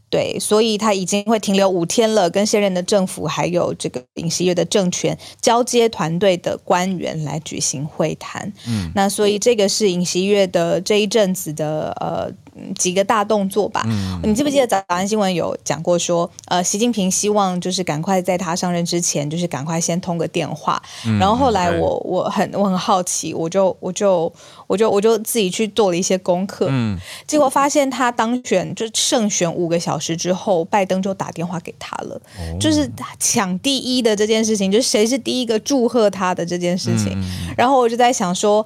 [0.09, 8.51] 对，所以他已经会停留五天了，跟现任的政府还有这个尹锡悦的政权交接团队的官员来举行会谈。
[8.67, 12.31] 嗯，那所以这个是尹锡悦的这一阵子的呃
[12.75, 13.83] 几个大动作吧。
[13.87, 20.81] 嗯，你记不记得早安新闻有讲过说，呃，习近平希望就是赶快在他上任之前，就是赶快先通个电话。
[21.05, 24.31] 嗯、然后后来我我很我很好奇，我就我就
[24.67, 26.67] 我就我就自己去做了一些功课。
[26.69, 32.89] 嗯，结果发现他当选就胜选五个小时之后，拜登就打电话给他了，哦、就是
[33.19, 37.13] 抢第一的这件事情，就是谁是第一个祝贺他的这件事情。
[37.15, 38.65] 嗯、然后我就在想说，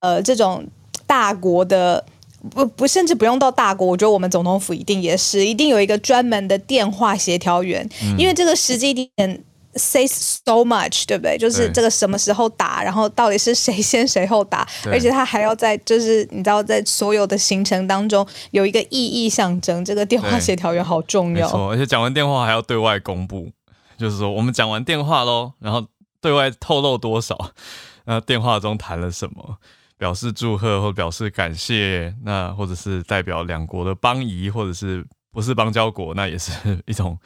[0.00, 0.64] 呃，这种
[1.06, 2.04] 大国的。
[2.50, 11.36] 不不，甚至不用到大国，我觉得我们总统府一定也是，一定有一个专门的电话协调员，嗯、因为这个时机点 says so much，对不对？
[11.36, 21.46] 就是这个什么时候打，然后到底是谁先谁后打，而且他还要在，就是你知道，在所有的行程当中有一个意义象征，这个电话协调员好重要。
[21.46, 23.50] 没错，而且讲完电话还要对外公布，
[23.98, 25.84] 就是说我们讲完电话喽，然后
[26.20, 27.50] 对外透露多少，
[28.06, 29.58] 那电话中谈了什么。
[29.98, 36.52] 表示祝贺或表示感谢，那或者是代表两国的邦谊，或者是不是邦交国，那也是
[36.86, 37.18] 一种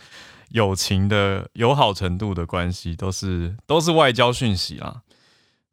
[0.49, 5.03] 友情的友好程度的关系，都是都是外交讯息啦。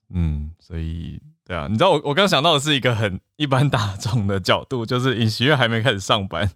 [0.10, 6.52] 嗯，所以对啊，你知道我我刚想到的是一个很一般大众的角度，就是尹锡悦还没开始上班，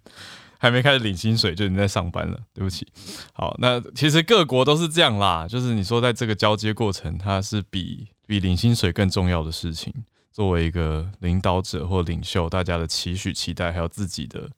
[0.58, 2.38] 还没开始领薪水就已经在上班了。
[2.52, 2.86] 对不起，
[3.32, 9.94] 好，那其实各国都是这样啦，就是你说在这个交接过程，它是比比领薪水更重要的事情。
[10.34, 14.50] 作为一个领导者或领袖，大家的期许、期待，还有自己的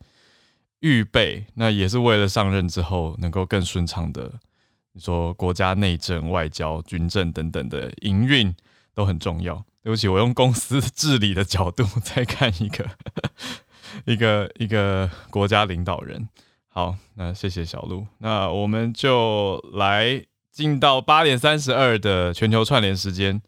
[0.80, 4.32] 预备，那也是为了上任之后能够更顺畅的，
[4.92, 8.56] 你说国家内政、外交、军政等等的营运
[8.94, 9.62] 都很重要。
[9.82, 12.88] 对不起，我用公司治理的角度 再看一个
[14.06, 16.26] 一个一个国家领导人。
[16.68, 23.42] 好，那谢谢小鹿，那我们就来进到八点三十二的全球串联时间。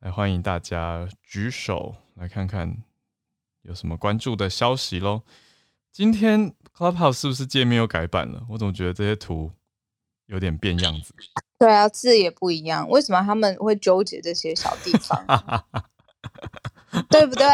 [0.00, 2.76] 来欢迎大家举手来看看
[3.62, 5.22] 有什么关注的消息喽。
[5.90, 8.44] 今天 Clubhouse 是不是界面又改版了？
[8.50, 9.50] 我总觉得这些图
[10.26, 11.14] 有点变样子。
[11.58, 12.86] 对啊，字也不一样。
[12.90, 15.24] 为什么他们会纠结这些小地方？
[17.08, 17.46] 对不对？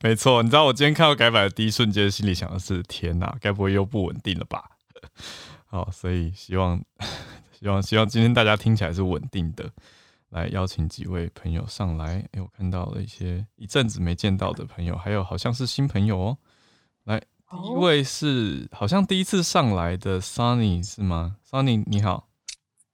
[0.00, 0.42] 没错。
[0.44, 4.70] 你知道我今天看到改版的第一瞬间，心里想的是：天哪，该不会又不稳定了吧？
[5.66, 6.80] 好，所以希望
[7.58, 9.68] 希望希望今天大家听起来是稳定的。
[10.30, 16.38] 来邀请几位朋友上来，哎，我看到了一些一阵子没见到的朋友，还有好像是新朋友哦。
[17.04, 17.18] 来，
[17.50, 22.28] 第一位是好像第一次上来的 Sunny 是吗？Sunny 你好，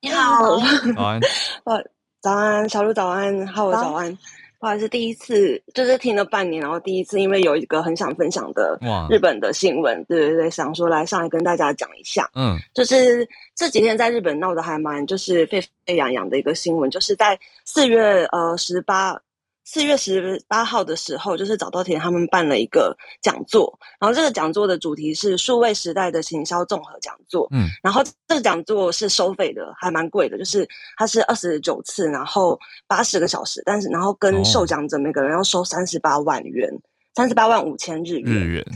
[0.01, 0.59] 你好，
[0.95, 1.21] 早安，
[1.65, 4.17] 呃，早安，小鹿早安，浩文早安。
[4.17, 4.21] 不
[4.65, 8.79] 好意思，第一次就是听了半年，然后第一次因为有一个很想分享的
[9.11, 12.29] 日本的新闻，对对对，想说来上来跟大家讲一下。
[12.35, 19.21] 嗯，就是这几天在日本闹得还蛮就是沸沸扬扬的一个新闻，就是在四月呃十八。
[19.65, 27.49] 四月十八号的时候，就是早稻田他们办了一个讲座，然后这个讲座的主题是数位时代的行销综合讲座。
[27.51, 36.71] 嗯，然后这个讲座是收费的，还蛮贵的，就是它是二十九次，然后八十个小时，但是然后跟受讲者每个人要收三十八万元，
[37.15, 38.35] 三十八万五千日元。
[38.35, 38.67] 日元，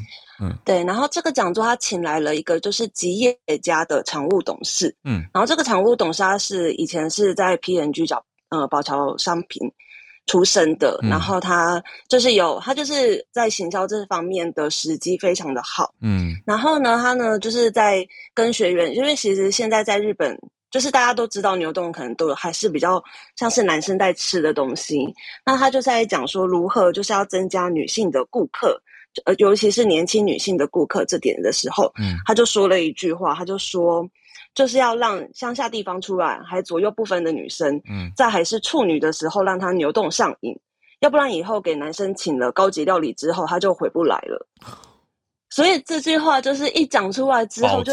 [0.41, 0.83] 嗯，对。
[0.85, 9.71] 然后这个讲座他请来了一个就是吉野家的常务董事，嗯，然后这个常务董事他是以前是在 P N G 找呃宝桥商品。
[10.29, 20.39] 出身的，然后他就是有，他就是在行销这方面的时机非常的好，嗯，然后呢，他呢就是在跟学员，因为其实现在在日本，
[20.71, 23.03] 就是大家都知道牛丼可能都还是比较
[23.37, 25.13] 像是男生在吃的东西，
[25.45, 28.81] 那他就在讲说如何就是要增加女性的顾客，
[29.25, 34.07] 呃，尤其是年轻女性的顾客这点的时候，嗯，他就说了一句话，他就说。
[34.59, 40.53] 就是要让乡下地方出来还左右不分的女生，嗯，在还是处女的时候让她牛动上瘾，
[40.99, 44.49] 要不然以后给男生请了高级料理之后，她就回不来了。
[45.49, 47.93] 所以这句话就是一讲出来之后就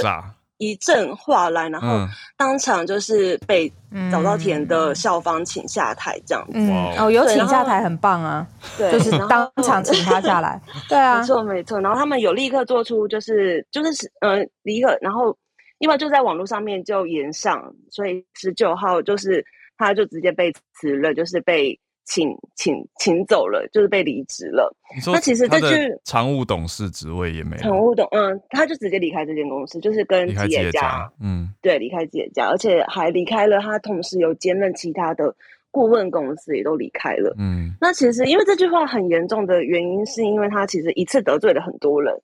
[0.58, 1.88] 一阵话来，然后
[2.36, 3.71] 当场就是被
[4.12, 6.54] 早稻田的校方请下台这样子。
[6.56, 10.60] 嗯，哦，有请下台很棒啊，对，就是当场请他下来。
[10.89, 11.80] 对啊，没错没错。
[11.80, 15.38] 然后他们有立刻做出就是就是嗯、呃、立刻然后。
[15.80, 19.46] 因为就在网络上面就延上，所以十九号就是
[19.78, 24.76] 他就直接被辞了，就是被请请请走了，就是被离职了。
[24.96, 25.68] 你说那其实这就
[26.04, 27.64] 常务董事职位也没有。
[27.64, 35.36] 常务董嗯，他就直接离开这间公司，就是跟企业家嗯，对，离开企业家，而且还离开了他同时有兼任其他的。
[35.76, 37.36] 顾问公司也都离开了。
[37.38, 42.16] 嗯，那其实因为这句话很严重的原因，是因为他其实一次得罪了很多人，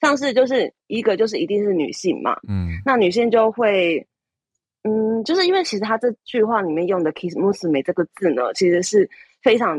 [0.00, 2.38] 像是就是一个就是一定是女性嘛。
[2.48, 4.06] 嗯，那女性就会，
[4.84, 9.10] 嗯，就是因为其实他这句话里面用的 “kiss musume” 这个字呢，其实是
[9.42, 9.76] 非常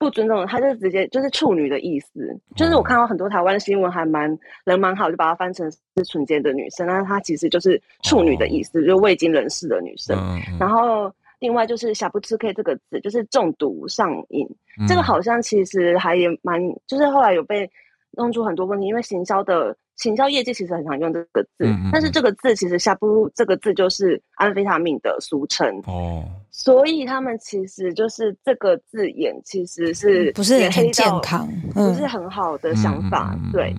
[0.00, 2.36] 不尊重，他就直接就是处女的意思。
[2.56, 5.78] 就是我看到很多台湾新闻还蛮人蛮好，就把它翻成是
[6.10, 10.18] 纯洁的女生，但是她其实就是处女的意思，就是未经人事的女生。
[10.58, 11.12] 然后
[11.42, 14.48] 另外就是“小不吃 K” 这个字，就是中毒上瘾。
[14.88, 17.68] 这个好像其实还也蛮，就是后来有被
[18.12, 19.76] 弄出很多问题，因为行销的。
[19.96, 33.72] 行销业界其实很常用这个字，嗯嗯，但是这个字其实“呷哺”这个字就是安非他命的俗称哦，所以他们其实就是这个字眼其实是不是很健康，不是很好的想法，嗯、对。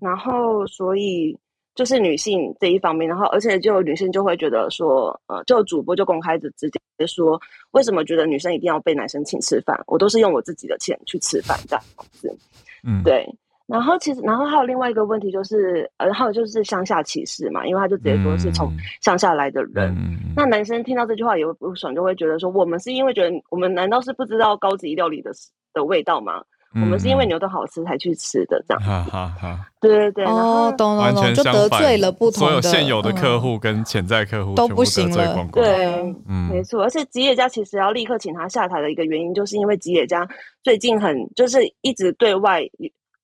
[0.00, 1.38] 然后所以
[1.78, 9.80] 就是女性这一方面，然后而且就女性就会觉得说，呃，就主播就公开的直接说，为什么觉得女生一定要被男生请吃饭？
[9.86, 12.36] 我都是用我自己的钱去吃饭这样子，
[12.82, 13.24] 嗯，对。
[13.68, 19.94] 然后其实，然后还有另外一个问题就是，呃，还有就是乡下歧视嘛，因为他就直接说是从乡下来的人。
[19.94, 25.30] 嗯、那男生听到这句话也会不爽，就会觉得说，我们是因为觉得我们难道是不知道高级料理的
[25.72, 26.42] 的味道吗？
[26.74, 28.82] 嗯、我们是因为牛都好吃才去吃的，这样。
[28.82, 29.66] 哈哈哈。
[29.80, 30.24] 对对对。
[30.24, 35.48] 哦，懂懂懂，就得罪了不同所有现有的客户跟潜在客户、嗯、都不行了。
[35.52, 35.86] 对，
[36.28, 36.82] 嗯，没错。
[36.82, 40.28] 而且吉野家其实要立刻请他下台的一个原因，就是因为吉野家
[40.62, 42.62] 最近很就是一直对外。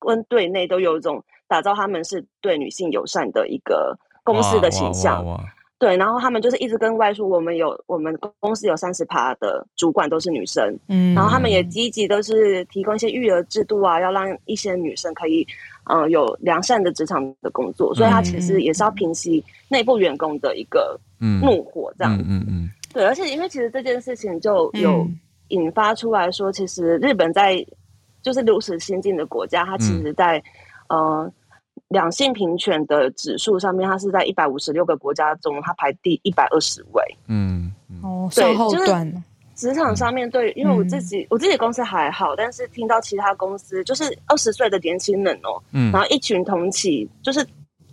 [0.07, 5.25] 跟对内都有一种打造他们是对女性友善的一个公司的形象，
[5.79, 15.47] 对，然后他们就是一直跟外说，我们有我们公司有三十趴的主管都是女生，嗯，然后他们也积极都是提供一些育儿制度啊，要让一些女生可以
[15.91, 20.99] 嗯、呃、有良善的职场的工作，所以他其实也是要平息内部员工的一个
[21.43, 25.07] 怒火，这样，嗯嗯嗯，对，而且因为其实这件事情就有
[25.49, 27.65] 引发出来说，其实日本在。
[28.23, 30.43] 就是如此先进的国家，它其实在，
[30.89, 31.33] 嗯、呃
[31.95, 37.03] 两性平权的指数上面，它是在一百五十六个国家中，它排第一百二十位。
[37.29, 37.73] 嗯，
[38.03, 39.15] 哦，对，就是
[39.55, 47.47] 职场上面对，因为我自己、嗯、我自己公司还好，但是听到其他公司，就是二十岁的年轻人哦，嗯，然后一群同起就是。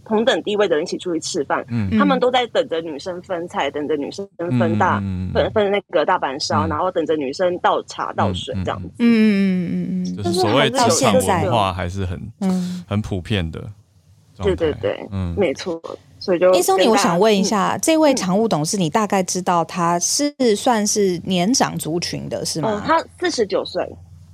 [0.04, 4.28] 同等地位的人一起出去吃饭，嗯，他们都在等着女生分菜，等着女生
[4.60, 8.89] 分大、嗯、分分那个大板烧，嗯、然后等着女生倒茶倒水这样子。
[8.97, 12.84] 嗯嗯嗯嗯嗯，就是所谓职场文化还是很嗯。
[12.89, 13.64] 很普遍的。
[14.44, 15.82] 对对对，嗯，没错。
[16.20, 22.82] 所以就，伊松尼，我想问一下，嗯、这位常务董事，你大概知道他是算是年长族群的是吗？
[22.84, 23.84] 嗯、他四十九岁。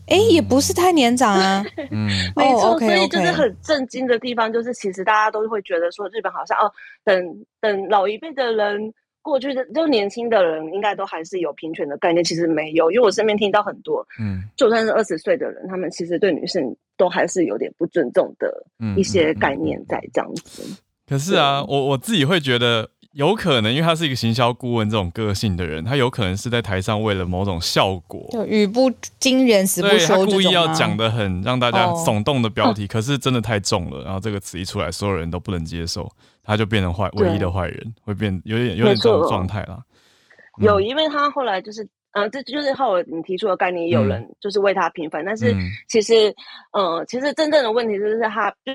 [0.08, 1.66] 哎，也不是太年长啊。
[1.91, 6.72] 嗯，没错，所以就是很震惊的地方，就是其实大家都会觉得说，日本好像哦，
[7.03, 8.93] 等等老一辈的人
[9.28, 18.65] 过去的，就年轻的人应该都还是有平权的概念，其实没有，因为我身边听到很多，嗯，就算是二十岁的人，他们其实对女性都还是有点不尊重的
[18.95, 20.63] 一些概念在这样子。
[21.05, 22.89] 可是啊，我我自己会觉得。
[23.13, 36.07] 有可能，因为他是一个行销顾问这种个性的人，他有可能是在台上为了某种效果，就语不惊人死不休，他故意要讲的很让大家耸动的标题， 哦、可是真的太重了，然后这个词一出来，所有人都不能接受，
[36.47, 39.83] 他就变成坏唯一的坏人，会变有点有点这种状态了。
[40.59, 41.83] 有，因为他后来就是，
[42.13, 45.53] 嗯、呃，这就是后来你提出的概念，也有人就是为他平反，嗯、但是
[45.87, 46.29] 其实，
[46.71, 48.73] 嗯、呃，其实真正的问题就是他，就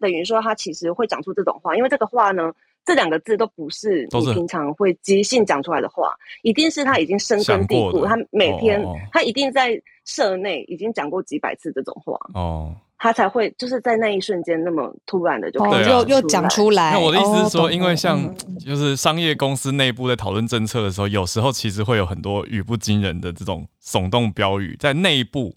[0.00, 2.52] 等于说他其实会讲出这种话，因为这个话呢。
[2.84, 12.18] 这两个字都不是你平常会即兴讲出来的话，一定是他已经深根蒂固，他每天他一定在社内已经讲过几百次这种话。
[12.34, 16.92] 哦，他才会就是在那一瞬间那么突然的就又又讲出来。
[16.92, 25.52] 那我的意思是说，因为像就是商业公司内部在讨论政策的时候，有时候其实会有很多语不惊人的这种耸动标语，在内部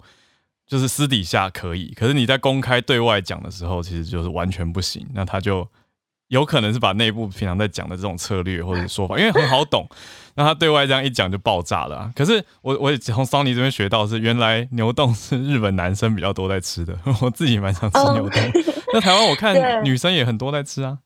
[0.66, 5.06] 就是私底下可以，可是你在公开对外讲的时候，其实就是完全不行。
[5.14, 5.68] 那他就。
[6.30, 9.88] 有可能是把内部平常在讲的这种策略或者说法，因为很好懂，
[10.36, 12.12] 那他对外这样一讲就爆炸了啊。
[12.16, 18.42] 可是我我也从 Sunny 这边学到是，原来牛冻是日本男生比较多在吃的， 我自己蛮想吃牛冻。
[18.94, 19.56] 那台湾我看
[19.86, 20.98] 女生也很多在吃啊。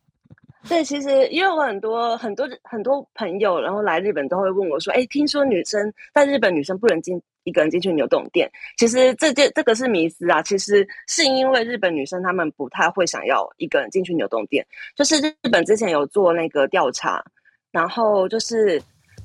[0.67, 10.39] 对，其实因为我很多很多很多朋友，然后来日本都会问我说：“哎，听说女生在日本女生不能进。”一个人进去牛洞店，其实这件这个是迷思啊。
[10.39, 17.23] 其实是因为日本女生她们不太会想要一个人进去牛洞店，就是日本之前有做那个调查，
[17.71, 18.79] 然后就是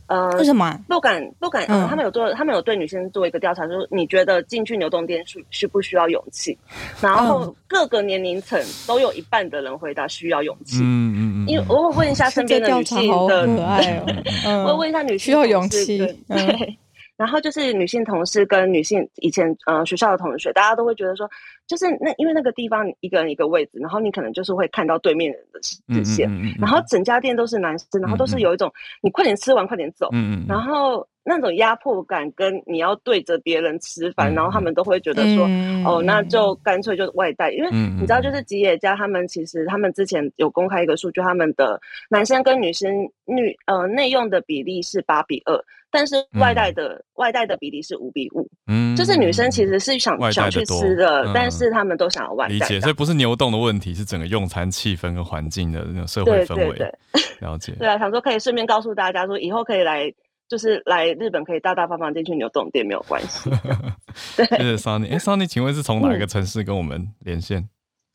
[0.06, 1.64] 呃，为什么不敢不敢？
[1.68, 6.56] 嗯，他们有做，他们有对女生做一个调查，就是你觉得进去牛洞店需需不需要勇气？
[7.00, 10.78] 然后各个年龄层都有一半的人回答需要勇气。
[10.82, 14.02] 嗯嗯嗯，因为我会问一下身边的女性的，可爱
[14.46, 15.96] 哦， 我会问一下女性需要勇气，
[16.28, 16.78] 对。
[17.16, 21.28] 然后就是女性同事跟女性以前呃学校的同学，大家都会觉得说，
[21.66, 30.08] 就是那因为那个地方一个人一个位置，然后你可能就是会看到对面人的视线，嗯嗯嗯嗯、然后整家店都是男生，然后都是有一种、你快点吃完快点走，
[30.48, 42.92] 然后那种压迫感，跟你要对着别人吃饭，嗯、然后他们都会觉得说，嗯、哦，那就干脆就外带，因为你知道，就是吉野家他们其实他们之前有公开一个数据，他们的男生跟女生
[43.24, 45.58] 女呃内用的比例是八比二。
[45.90, 52.54] 但是外带的、嗯、外带的比例是五比五，嗯，就是女生其实是想想去吃的，嗯、但是他们都想要外带。
[52.54, 56.70] 理解，所以不是牛洞的问题，是整个用餐气氛跟环境的那种社会氛围。
[56.70, 57.72] 对对对，了解。
[57.78, 60.12] 对啊，想说可以顺便告诉大家说，以后可以来，
[60.54, 63.50] 就是来日本可以大大方方进去牛丼店没有关系。
[64.36, 65.10] 对，谢谢 Sunny。
[65.10, 67.68] 哎，Sunny，请问是从哪一个城市跟我们连线？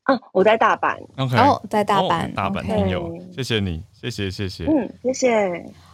[0.06, 0.96] 嗯，我在大阪。
[1.18, 4.64] OK，哦，在大阪，哦、大阪听友.谢谢你，谢谢谢谢。
[4.68, 5.48] 嗯，谢谢。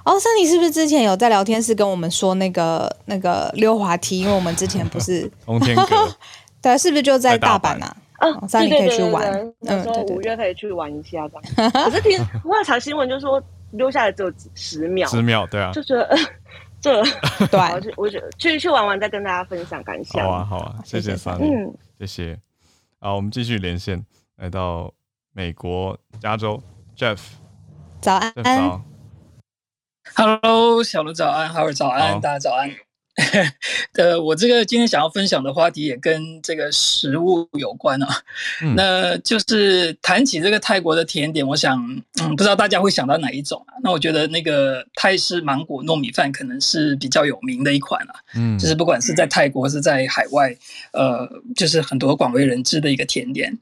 [0.04, 4.20] 哦，珊妮是不是之前有在聊天室跟我们说那个那个溜滑梯？
[4.20, 6.16] 因为我们之前不是 通天阁，
[6.62, 7.98] 对，是不是就在大阪啊？
[8.20, 11.72] 嗯，珊妮可以去玩，嗯，说五月可以去玩一下这样。
[11.72, 13.42] 可是听我查新闻就说
[13.78, 16.18] 溜下来只有十秒，十秒，对啊，就觉得
[16.82, 17.02] 这
[17.48, 20.24] 对，我就我就去去玩玩，再跟大家分享感想。
[20.24, 22.40] 好啊，好啊，谢谢珊妮，嗯，谢谢。
[23.00, 24.06] 好，我们继续连线，
[24.38, 24.94] 来到
[25.32, 26.62] 美国加州
[26.96, 27.20] ，Jeff，
[28.02, 28.34] 早安。
[30.16, 32.70] Hello，小卢早安，哈尔早安，大家早安。
[33.96, 38.22] 呃，我这个今天想要分享的话题也跟这个食物有关啊。
[38.62, 41.82] 嗯、那就是谈起这个泰国的甜点，我想，
[42.22, 43.80] 嗯，不知道大家会想到哪一种啊？
[43.82, 48.16] 那我觉得那个泰式芒果糯米饭可能是比较有名的一款啊。
[48.36, 50.54] 嗯，就是不管是在泰国是在海外，
[50.92, 53.58] 呃，就是很多广为人知的一个甜点。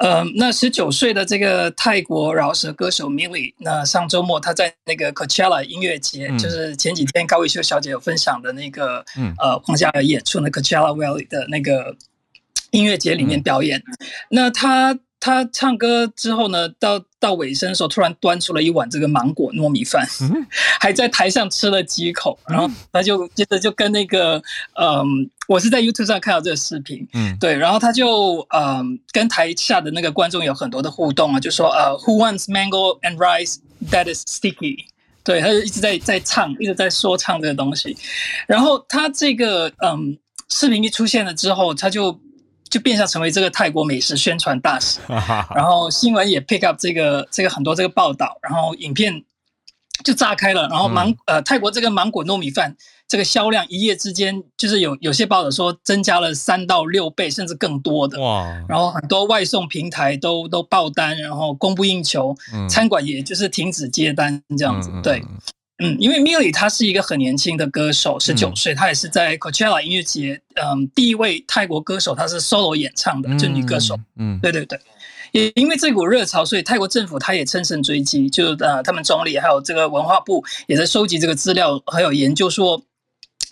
[0.00, 8.97] 呃，那十九岁的这个泰国饶舌歌手 Milly，那上周末他在那个 Coachella 音乐节，嗯、就是前几天高伟修小姐有分享的那个。
[9.16, 11.96] 嗯，呃，皇家的演出那个 Coachella Valley 的那个
[12.70, 20.46] 音乐节里面表演，嗯、那他他唱歌之后呢，到到尾声的时候，突然端出了一碗这个芒果糯米饭，嗯、
[20.78, 24.36] 还在台上吃了几口，然后他就接着就跟那个，
[24.74, 25.04] 嗯、呃，
[25.48, 33.56] 我是在 YouTube 上看到这个视频，嗯，对，然后他就嗯、呃，跟台下的那个观众有很多的互动啊，就说呃，Who wants mango and rice
[33.90, 34.84] that is sticky？
[35.28, 37.94] 对，他就一直在在唱，一直在说唱这个东西，
[38.46, 40.16] 然后他这个嗯
[40.48, 42.18] 视频一出现了之后，他就
[42.70, 45.00] 就变相成为这个泰国美食宣传大使，
[45.54, 49.22] 然后新闻也 pick up 这个这个很多这个报道，然后影片
[50.02, 52.74] 就炸开了，然后芒、嗯、呃泰国这个芒果糯米饭。
[53.08, 58.20] 这个销量一夜之间，就是有有些报道说增加了三到六倍，甚至更多的。
[58.20, 58.44] 哇！
[58.68, 64.90] 然后很多外送平台都都爆单，然后供不应求，嗯、餐馆也就是停止接单这样子。
[64.92, 65.22] 嗯、对，
[65.78, 73.94] 嗯，因为 Milly 他是一个很年轻的歌手，十九岁，他也是在 Coachella 音乐节，嗯，第一位泰国歌手，他是 solo 演唱的，就女歌手。
[74.16, 74.78] 嗯，嗯对对对。
[75.32, 82.82] 也因为这股热潮，所以泰国政府他也乘胜追击，就呃，他们总理还有这个文化部也在收集这个资料，还有研究说。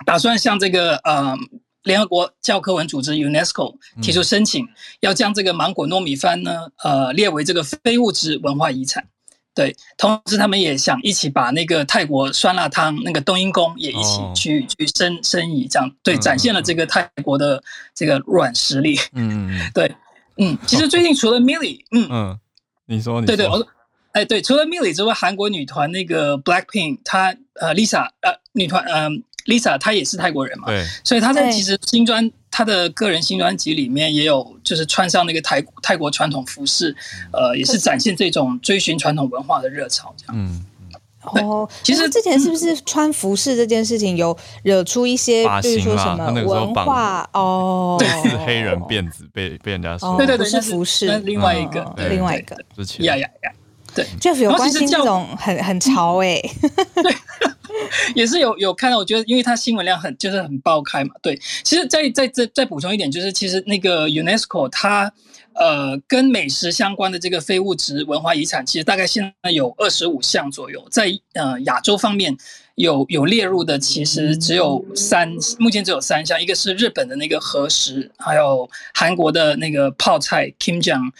[0.05, 1.37] 打算向这个呃
[1.85, 4.67] 联合国教科文组织 UNESCO 提出申请，
[5.01, 9.09] 要将这个芒果糯米饭呢呃列为这个非物质文化遗产。
[9.55, 17.63] 对，同时他们也想一起把那个泰国酸辣汤那个冬阴功也一起去、哦、去申申遗，这样对，展现了这个泰国的
[17.95, 18.99] 这个软实力。
[19.15, 19.91] 嗯， 对，
[20.37, 22.41] 嗯，其实最近除了 Milly，嗯嗯，
[22.85, 23.67] 你说，你说对对，我
[24.13, 28.93] 哎对，除了 Milly 之外，韩国女团那个 Blackpink，她呃 Lisa 呃女团嗯。
[28.93, 36.95] 呃 Lisa 她也是泰国人嘛，对，所以她在其实新专她的个人新专辑里面也有，就是穿上那个泰泰国传统服饰，
[37.33, 40.35] 呃，也是展现这种追寻传统文化的热潮这样。
[40.37, 40.65] 嗯，
[41.45, 47.29] 哦，其实之前是不是穿服饰这件事情有惹出一些，比如说什么文化？
[47.33, 53.05] 哦， 是黑人辫子被被人家说，对对对，是服饰，另外一个，另外一个，之前。
[53.05, 53.53] 呀呀呀，
[53.95, 56.41] 对，Jeff 有关心这种很很潮哎，
[57.03, 57.15] 对。
[58.15, 61.37] 也是有有看到，我觉得因为它新闻量很就是很爆开嘛，对。
[61.65, 65.13] 其实再再再再补充一点，就是其实那个 UNESCO 它
[65.55, 72.37] 呃跟美食相关的这个非物质文化遗产，其实大概现在有二十五项左右，在呃亚洲方面
[72.75, 81.11] 有有列入的，其实只有三，目前只有三项，一个是日本的那个和食，还有韩国的那个泡菜 Kimjang，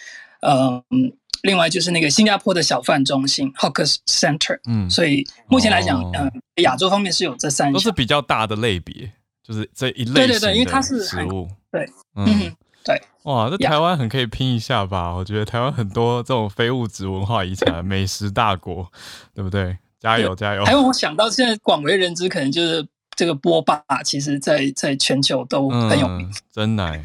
[0.41, 1.13] 嗯。
[1.43, 6.31] 另外就是那个新加坡的小贩中心 Hawker Center，嗯，所以目前来讲，嗯，
[6.63, 9.11] 亚洲方面是有这三项，都是比较大的类别，
[9.43, 15.13] 就是这一类对对对，因为它是食物，对，嗯，对，哇，这台湾很可以拼一下吧？
[15.13, 18.91] 我觉得台湾很多这种非物质文化遗产，美食大国，
[19.33, 19.77] 对不对？
[19.99, 20.63] 加油加油！
[20.63, 27.01] 还有我想到现在广为人知，可能就是这个波霸，其实在在全球都很有名，真奶。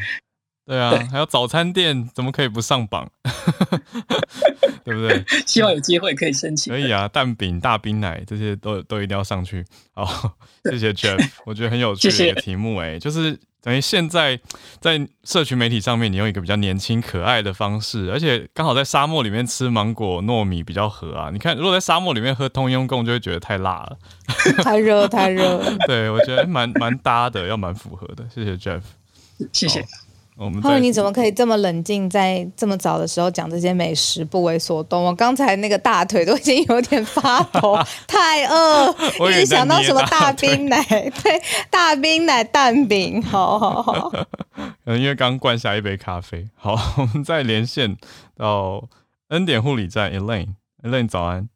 [0.65, 3.11] 对啊，还有早餐店怎么可以不上榜？
[4.85, 5.25] 对不对？
[5.47, 6.73] 希望有机会可以申请。
[6.73, 9.65] 可以啊，蛋饼、大冰奶这些都都一定要上去。
[9.93, 10.35] 好，
[10.71, 14.39] 谢谢 Jeff， 我觉得很有趣的一个题目哎、欸，就是等于现在
[14.81, 21.31] 在社群媒体上面，你用一个比较年轻可爱的方式，而且刚好在沙漠里面吃芒果糯米比较合啊。
[21.33, 23.99] 你看，如果在沙漠里面喝通用贡，就会觉得太辣了，
[24.63, 25.61] 太热太热。
[25.87, 28.25] 对，我觉得蛮蛮搭的，要蛮符合的。
[28.33, 28.81] 谢谢 Jeff，
[29.53, 29.85] 谢谢。
[30.35, 35.05] 我们后来你怎么可以这么冷静，在这么早的时候讲这些美食，不为所动？
[35.05, 37.79] 我刚才那个大腿都已经有点发抖，
[38.09, 38.91] 太饿，
[39.31, 44.11] 一直想到什么大冰奶，对，大冰奶蛋饼，好好好。
[44.85, 46.49] 嗯，因为刚灌下一杯咖啡。
[46.57, 47.97] 好，我们再连线
[48.37, 48.89] 到
[49.29, 51.49] 恩典护理站，Elaine，Elaine 早安。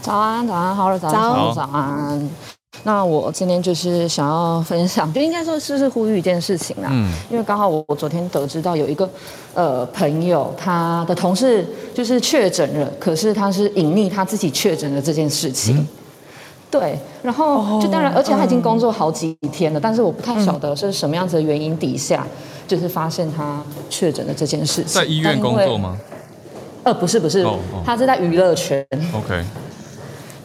[0.00, 2.30] 早安，早安，好了，早安，早早安。
[2.84, 6.88] 那我今天就是想要分享， 就应该说是是呼吁一件事情啊。
[6.90, 9.08] 嗯，因为刚好我我昨天得知到有一个
[9.54, 11.64] 呃朋友，他的同事
[11.94, 15.76] 就是确诊了，可是他是隐匿他自己确诊的这件事情。
[15.76, 15.86] 嗯、
[16.70, 22.26] 对，然后就当然，而且他已经工作好几天了，嗯、但是我不太晓得是什么样子的原因底下，
[22.66, 25.00] 就是发现他确诊的这件事情。
[25.00, 25.96] 在医院工作吗？
[26.82, 27.46] 呃，不是不是，
[27.84, 28.84] 他是在娱乐圈。
[29.14, 29.44] OK。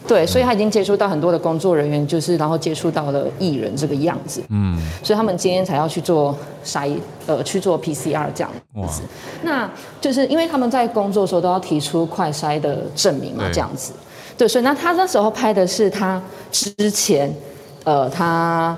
[0.08, 6.34] 对，所以他已经接触到很多的工作人员，就是然后接触到了艺人这个样子，嗯，所以他们今天才要去做
[6.64, 6.90] 筛，
[7.26, 8.50] 呃，去做 PCR 这样
[8.88, 9.02] 子。
[9.42, 13.92] 那就是因为他们在工作的时候都要提出快筛的证明嘛，这样子。
[14.38, 17.30] 对，对，所以那他那时候拍的是他之前，
[17.84, 18.74] 呃，他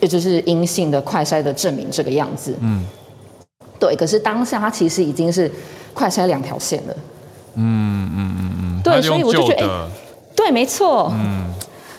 [0.00, 2.52] 也就是阴性的快筛的证明这个样子。
[2.60, 2.84] 嗯，
[3.78, 5.48] 对，可是当下他其实已经是
[5.92, 6.96] 快筛两条线了。
[7.54, 9.68] 嗯嗯嗯嗯，对，所以我就觉得。
[9.68, 9.88] 欸
[10.36, 11.10] 对，没错。
[11.14, 11.44] 嗯，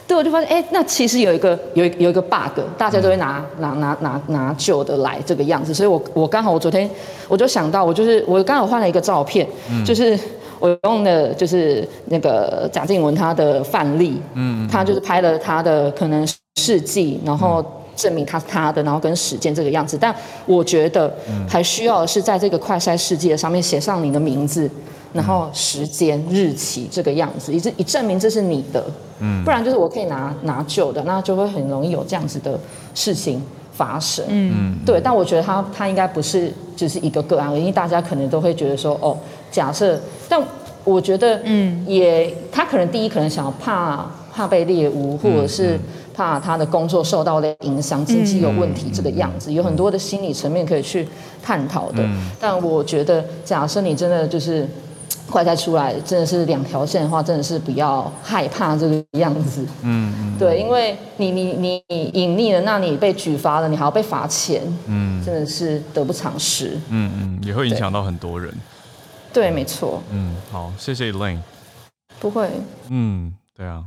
[0.08, 6.90] 对，我就发现，哎，那其实有一个有有一个 bug，大家都会拿、嗯、拿拿拿拿旧的来这个样子，所以我我刚好我昨天
[7.28, 10.20] 我就想到，我就是我刚好换了一个照片，嗯、就是
[10.60, 16.28] 我用的就是那个贾静雯她的范例，嗯，她就是拍了她的可能
[16.58, 17.66] 事迹，然后
[17.96, 20.14] 证明她是她的，然后跟时间这个样子，但
[20.46, 21.12] 我觉得
[21.50, 24.70] 还需要的是在这个快筛世界上面写上你的名字。
[25.16, 28.84] 然后时间日期这个样子，以以证明这是你的，
[29.22, 32.60] 嗯，不然就是我可以拿拿旧的，那就会很容易有这样子的
[32.94, 33.42] 事情
[33.72, 35.00] 发生，嗯，对。
[35.02, 39.18] 但我觉得他他应该不是只是一个个案，因为大家可能都会觉得说，哦，
[39.50, 39.98] 假设，
[40.28, 40.38] 但
[40.84, 45.80] 我觉得，嗯，也他可能第一可能想要怕怕被猎巫，或者是
[46.14, 51.08] 怕他的工作受到了影响，经济有问题这个样子，有很多的心理层面可以去
[51.42, 52.04] 探讨的。
[52.38, 54.68] 但我觉得，假设你真的就是。
[55.36, 59.68] 快再出来真的是两条线的话，真的是比较害怕这个样子。
[59.82, 64.64] 嗯，嗯对，因为你你你隐匿了，那你被举发了，你还要被罚钱。
[64.88, 66.80] 嗯，真的是得不偿失。
[66.88, 68.50] 嗯嗯，也会影响到很多人。
[69.34, 70.02] 对，对没错。
[70.10, 71.40] 嗯，好，谢谢 Elaine。
[72.18, 72.50] 不会。
[72.88, 73.84] 嗯，对啊。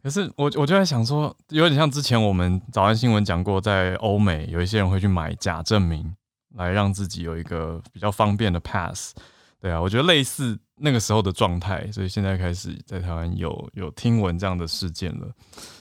[0.00, 6.14] 可是我我就在想说，有点像之前我们早安新闻讲过，在欧美有一些人会去买假证明，
[6.54, 9.12] 来让自己有一个比较方便的 pass。
[9.60, 10.56] 对啊，我觉得类似。
[10.78, 15.26] 那个时候的状态，所以现在开始在台湾有有听闻这样的事件了，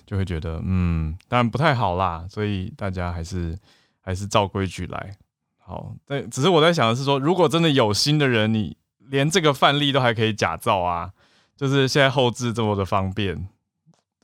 [0.06, 3.58] 就会觉得嗯，当然不太好啦，所以大家还是
[4.00, 5.16] 还是照规矩来。
[5.58, 11.12] 好，但只是我在想的是说，如果真的有心的人，你连这个范例都还可以假造啊，
[11.58, 13.36] 就是现在后置这么的方便，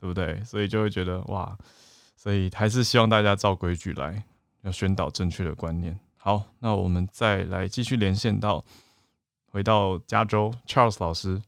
[0.00, 0.42] 对不对？
[0.44, 1.54] 所以就会觉得哇，
[2.16, 4.24] 所以还是希望大家照规矩来，
[4.62, 5.98] 要宣导正确的观念。
[6.16, 8.64] 好，那我们再来继续连线到。
[9.52, 11.42] 回到加州，Charles 老师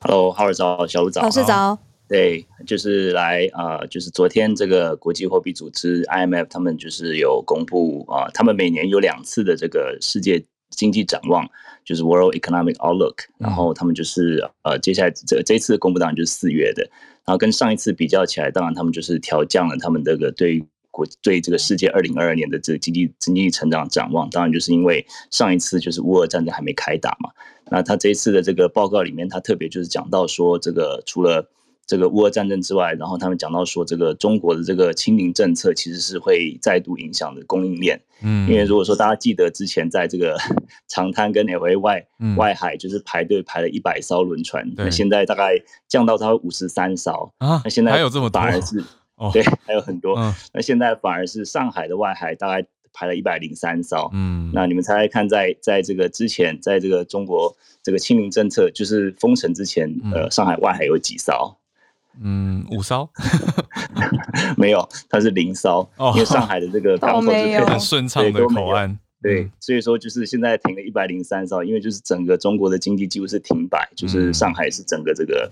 [0.00, 1.78] ，Hello，哈尔早，小卢早，老师早，
[2.08, 11.46] 对，就是来啊、呃，就是昨天这个国际货币组织 IMF 他们就是有公布啊、呃，他们每年有两次的这个世界经济展望，
[11.84, 16.82] 就是 World Economic Outlook，然后他们就是呃，接下来这这一次公布当然就是四月的，
[17.26, 20.64] 然后跟上一次比较起来，当然他们就是调降了他们这个对。
[20.92, 27.30] 国对这个世界二零二二年的这个经济经济成长展望，当然就是因为上一次就是乌俄战争还没开打嘛。
[27.70, 31.48] 那他这一次的这个报告里面，他特别就是讲到说，这个除了
[31.86, 37.98] 这个乌俄战争之外，然后他们讲到说，这个中国的这个清零政策其实是会再度影响的供应链。
[38.22, 40.36] 嗯，因为如果说大家记得之前在这个
[40.86, 45.54] 长滩跟 LA 外外海就是排队排了一百艘轮船，那现在大概
[45.88, 48.84] 降到它五十三艘啊，那现在还有这么大，反而是。
[49.32, 50.18] 对，还有很多。
[50.18, 54.10] 嗯、那现在反而是上海的外海大概排了一百零三艘。
[54.12, 61.56] 嗯，那你们猜猜看在，在在这个之前，在这个中国这个清零政策就是封城之前，呃，上海外海有几艘？
[62.20, 63.08] 嗯，五艘
[64.58, 68.98] 没有，它是零艘，因为上海的这个港口是非常顺畅的口岸。
[69.22, 75.50] 对，所以说就是现在停了一百零三艘，因为就是整个中国的经济几乎是停摆，就是上海是整个这个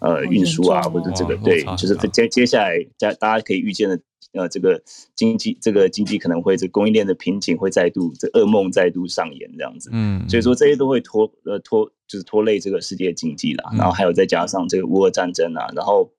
[0.00, 4.00] 呃运输啊，或者这个对，就是接接下来大大家可以预见的
[4.32, 4.82] 呃这个
[5.14, 16.10] 经济这个经济可能会这供应链的瓶颈会再度这噩梦再度上演这样子，嗯，所以说这些都会拖呃拖就是拖累这个世界经济啦，然后还有再加上这个乌俄战争啊，然后。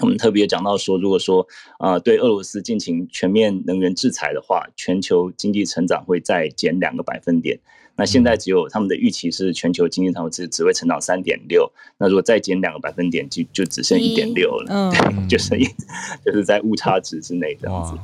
[0.00, 1.46] 我们特别讲到说，如果说
[1.78, 7.60] 啊、呃，对俄罗斯进行全面能源制裁的话，全球经济成长会再减两个百分点。
[7.96, 11.70] 那现在只有他们的预期是全球经济成长只只会成长三点六。
[11.98, 15.64] 那如果再减两个百分点，就就只剩一点六了，嗯、对， 就是一，
[16.24, 17.94] 就是在误差值之内这样子。
[17.94, 18.02] 哇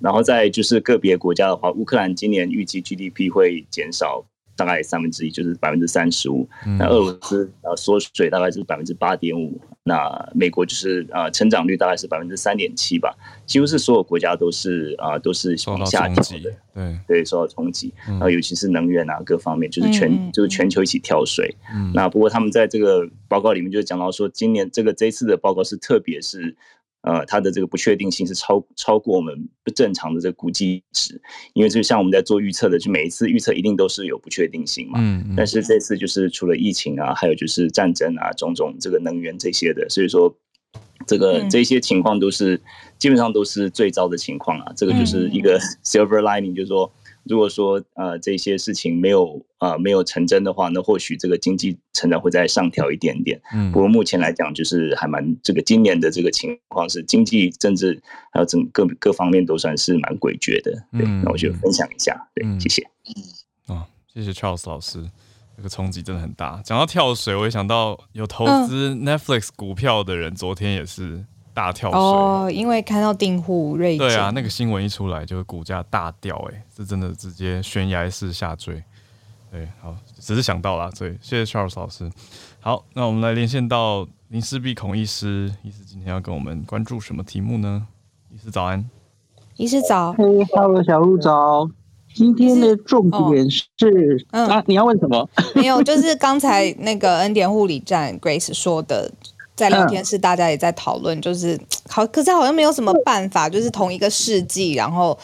[0.00, 4.24] 然后再就是个别国家的话，乌克兰今年预计 GDP 会减少。
[4.66, 6.46] 大概三分之一，就是百分之三十五。
[6.78, 9.58] 那俄罗斯呃缩水大概是百分之八点五。
[9.82, 13.16] 那美国就是呃成长率大概是百分之三点七吧。
[13.46, 16.52] 几乎是所有国家都是啊、呃、都是往下调的。
[16.74, 17.92] 对对，受到冲击。
[18.06, 21.56] 然后尤其是能源啊各方面，就是全就是全球一起跳水。
[21.94, 26.54] 那不过他们在这个报告里面就讲到说，今年这个这次的报告是特别是。
[27.02, 31.20] 呃，它的这个不确定性是超超过我们不正常的这个估计值，
[31.54, 34.98] 因为就像我们在做预测的，就每一次预测一定都是有不确定性嘛。
[35.00, 35.24] 嗯。
[35.28, 40.34] 嗯，但是这次就是除了疫情啊，还有就是战争啊，种种这个能源这些的，所以说
[41.06, 42.60] 这个这些情况都是
[42.98, 44.72] 基本上都是最糟的情况啊。
[44.76, 46.92] 这个就是一个 silver lining，就是说。
[47.24, 53.40] 如果说呃这些事情没有啊、呃、没有成真的话，那或许这个经济成长会再上调一点点。
[53.52, 58.00] 嗯，不过目前来讲，就是还蛮这个今年的这个情况是经济、政治
[58.32, 60.72] 还有整个各方面都算是蛮诡谲的。
[60.92, 62.28] 对，嗯、那我就分享一下。
[62.34, 62.82] 对，嗯、谢谢。
[63.66, 65.08] 哦，谢谢 Charles 老师，
[65.56, 66.60] 这个冲击真的很大。
[66.64, 71.24] 讲到跳水，我也想到有投资 Netflix 股票的人，昨天也是。
[71.52, 74.06] 大跳水哦，因为看到订户锐减。
[74.06, 78.82] 对啊，那个新闻一出来，就是股价大掉，哎，是真的直接悬崖式下坠。
[79.50, 82.10] 对，好，只是想到了，所以谢谢 Charles 老师。
[82.60, 87.86] 好，那我们来连线到林氏璧孔医师，医师今天要跟我们关注什么题目呢？
[88.32, 88.88] 医师早安，
[89.56, 90.24] 医师早，嘿
[90.54, 91.68] ，Hello，小鹿早。
[92.12, 95.28] 今天的重点是，哦、啊，你要问什么？
[95.54, 99.12] 没有，就是刚才那个恩典护理站 Grace 说的。
[99.60, 105.18] 在聊天室，大家也在讨论，就是好，可是好像没有什么办法，就是同一个试剂，然后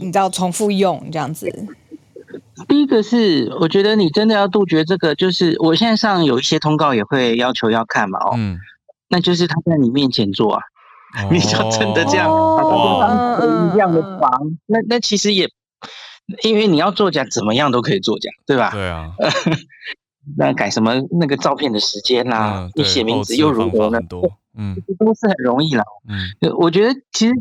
[0.00, 1.50] 你知道重复用这样子。
[2.68, 8.58] 第一个是，我觉得你真的要杜绝这个，就是我现在上有一些通告也会要求要看嘛，哦，嗯，
[9.08, 10.62] 那就是他在你面前做啊，
[11.22, 14.30] 哦、 你就真的这样，哦、一样的防，
[14.66, 15.48] 那那其实也，
[16.42, 18.70] 因为你要作假，怎么样都可以作假，对吧？
[18.72, 19.12] 对啊。
[20.36, 24.00] 那改什么那个照片的时间啦、啊，嗯、你写名字又如何呢？
[24.56, 25.84] 嗯，这都是很容易啦。
[26.08, 27.34] 嗯，我觉得其实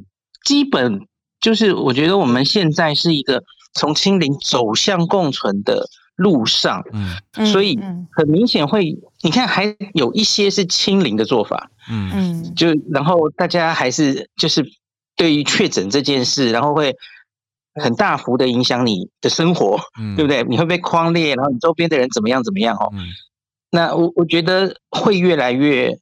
[0.44, 1.08] 基本
[1.40, 6.84] 就是，我觉得我们现在是一个从清零走向共存的路上。
[6.92, 7.80] 嗯，所以
[8.12, 11.72] 很明显会，你看还有一些是清零的做法。
[11.90, 14.66] 嗯嗯，就然后大家还是就是
[15.16, 16.96] 对于确诊这件事，然后会。
[17.82, 20.44] 很大幅的影响你的生活，嗯、对不对？
[20.44, 22.90] 你会被框列，然后你周边的人怎么样怎么样哦？
[22.94, 23.06] 嗯、
[23.70, 25.98] 那我我觉得会越来越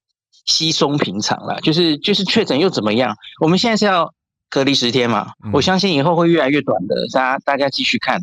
[0.46, 1.60] 稀松平常了。
[1.62, 3.16] 就是就是确诊又怎么样？
[3.42, 4.14] 我们现在是要
[4.50, 5.32] 隔离十天嘛？
[5.44, 8.22] 嗯、我相信以后会越来越短的，大家大家继续看，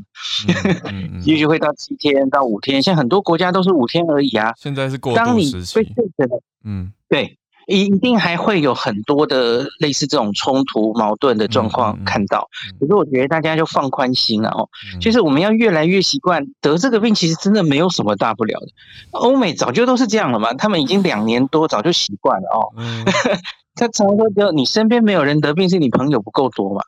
[1.25, 2.81] 也许、会到七天到五天。
[2.81, 4.53] 现在很多国家都是五天而已啊。
[4.57, 5.81] 现在是过渡时期。
[6.63, 7.37] 嗯，对。
[7.71, 12.49] 一一定还会有很多的类似这种冲突矛盾的状况看到，
[12.81, 14.69] 可是我觉得大家就放宽心了哦。
[15.01, 18.67] 就是我们要越来越习惯得这个病，其实真的没有什么大不了的。
[19.13, 22.75] 欧美早就都是这样了嘛，他们已经两年多早就习惯了哦。
[23.77, 26.83] 他常说就你身边没有人得病，是你朋友不够多嘛？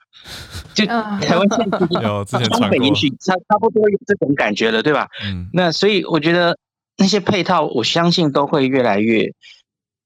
[0.74, 5.07] 就台湾现在有之前 传过，也许差差不多有这种感觉了，对吧？
[5.24, 5.49] 嗯。
[5.53, 6.59] 那所以我觉得
[6.99, 9.33] 那些配套，我相信都会越来越，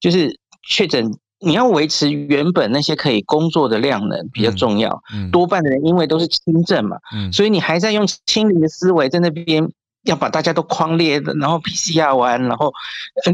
[0.01, 0.39] 就是。
[0.69, 1.11] 确诊，
[1.41, 5.03] 你要维持原本那些可以工作的量能比较重要。
[5.13, 9.69] 嗯嗯、多半的人因为都是轻症嘛，嗯、所以你还在用清零的思维在那边
[10.05, 12.73] 要把大家都框列的，然后 PCR 完，然后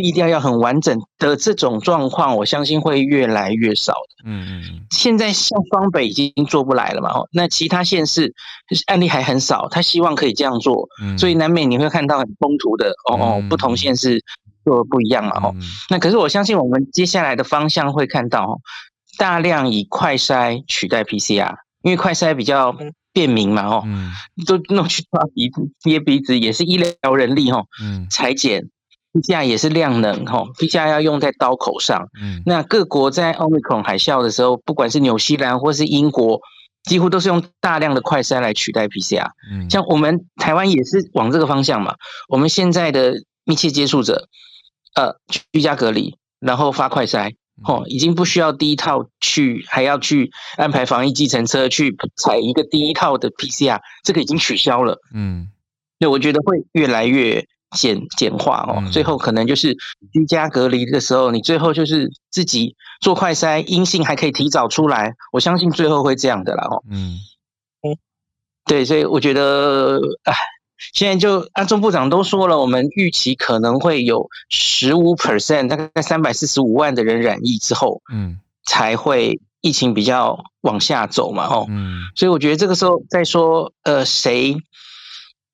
[0.00, 4.24] 一定要要很完整的这种状况，我相信会越来越少的。
[4.24, 4.80] 嗯嗯。
[4.90, 8.32] 现在像双北已经做不来了嘛，那其他县市
[8.86, 14.24] 案例还很少，他希望可以这样做，嗯、所以难免你会看到很冲突的哦哦，不同县市。
[14.64, 18.60] 做的不一样了哦，嗯、那可是我相信我们接下来的方向会看到
[19.18, 22.76] 大量以快筛取代 PCR，因为快筛比较
[23.12, 24.10] 便民嘛哦，嗯、
[24.46, 28.68] 都弄去抓鼻子、捏鼻子也是医疗人力哦，嗯，裁剪
[29.12, 32.08] PCR 也是量能哈，PCR 要用在刀口上。
[32.18, 36.40] 嗯，那各国在奥密克戎海啸的时候，不管是纽西兰或是英国，
[36.84, 39.28] 几乎都是用大量的快筛来取代 PCR。
[39.52, 41.94] 嗯，像我们台湾也是往这个方向嘛。
[42.30, 43.12] 我们现在的
[43.44, 44.28] 密切接触者，
[44.94, 45.16] 呃，
[45.52, 47.34] 居家隔离，然后发快筛，
[47.64, 54.98] 哦，已经不需要第一套去，还要去安排防疫计程车去采一个第一套的 PCR，这个已经取消了。
[55.14, 55.48] 嗯，
[55.98, 57.46] 对，我觉得会越来越。
[57.74, 59.74] 简简化哦，最后可能就是
[60.12, 65.14] 居家隔离的时候，你最后就是自己做快筛，阴性还可以提早出来。
[65.32, 66.84] 我相信最后会这样的啦哦。
[66.90, 67.18] 嗯，
[68.66, 70.34] 对，所以我觉得，哎，
[70.92, 81.66] 现在就安中部长都说了，我们预期可能会有十五 percent，大概三百四十五万的人染疫之后，嗯，才会疫情比较往下走嘛哦。
[81.68, 84.56] 嗯，所以我觉得这个时候再说，呃，谁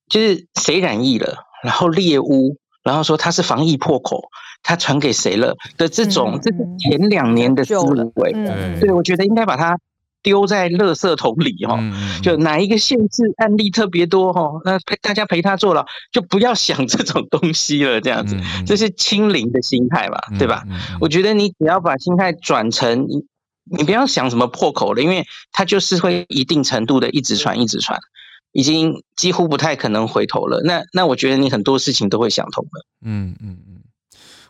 [0.08, 1.44] 就是谁染疫了。
[1.60, 4.28] 然后猎巫，然后说他是防疫破口，
[4.62, 7.74] 他传给谁了的这种，嗯、这是前两年的思
[8.14, 8.32] 维。
[8.32, 9.76] 嗯、对，我觉得应该把它
[10.22, 11.76] 丢在垃圾桶里哈。
[11.80, 18.00] 嗯、就哪一个限制案例特别多哈，那陪大家陪他坐牢，就不要想这种东西了。
[18.00, 20.64] 这样子，嗯、这是清零的心态嘛，对吧？
[21.00, 23.24] 我觉得你只要把心态转成，你
[23.70, 27.98] 你不要想什么破口了，因为它就是会一定程度的一直传，一直传。
[28.52, 30.62] 已经几乎不太可能回头了。
[30.64, 32.86] 那那我觉得你很多事情都会想通了。
[33.04, 33.77] 嗯嗯嗯，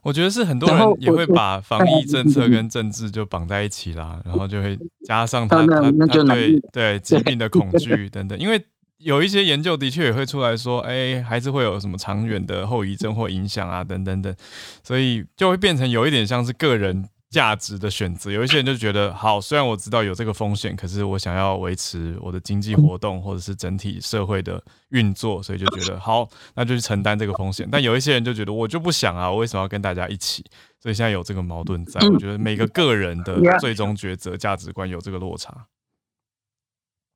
[0.02, 8.38] 我觉得是很多人也会把防疫政策跟政治就绑在一起啦，然后就会加上他他他对对 疾病的恐惧等等。
[8.38, 8.64] 因为
[8.98, 14.34] 有一些研究的确也会出来说，哎，还是会有什么长远的后遗症或影响啊等等等，
[14.82, 17.08] 所以就会变成有一点像是个人。
[17.30, 27.68] 价值的选择，有一些人就觉得好，虽然我知道有这个风险，可是我想要维持我的经济活动或者是整体社会的运作，所以就觉得好，那就去承担这个风险。
[27.70, 30.42] 但有一些人就觉得我就不想啊，我为什么要跟大家一起？
[30.80, 35.66] 所以现在有这个矛盾在，我觉得每个个人的最终抉择价值观有这个落差。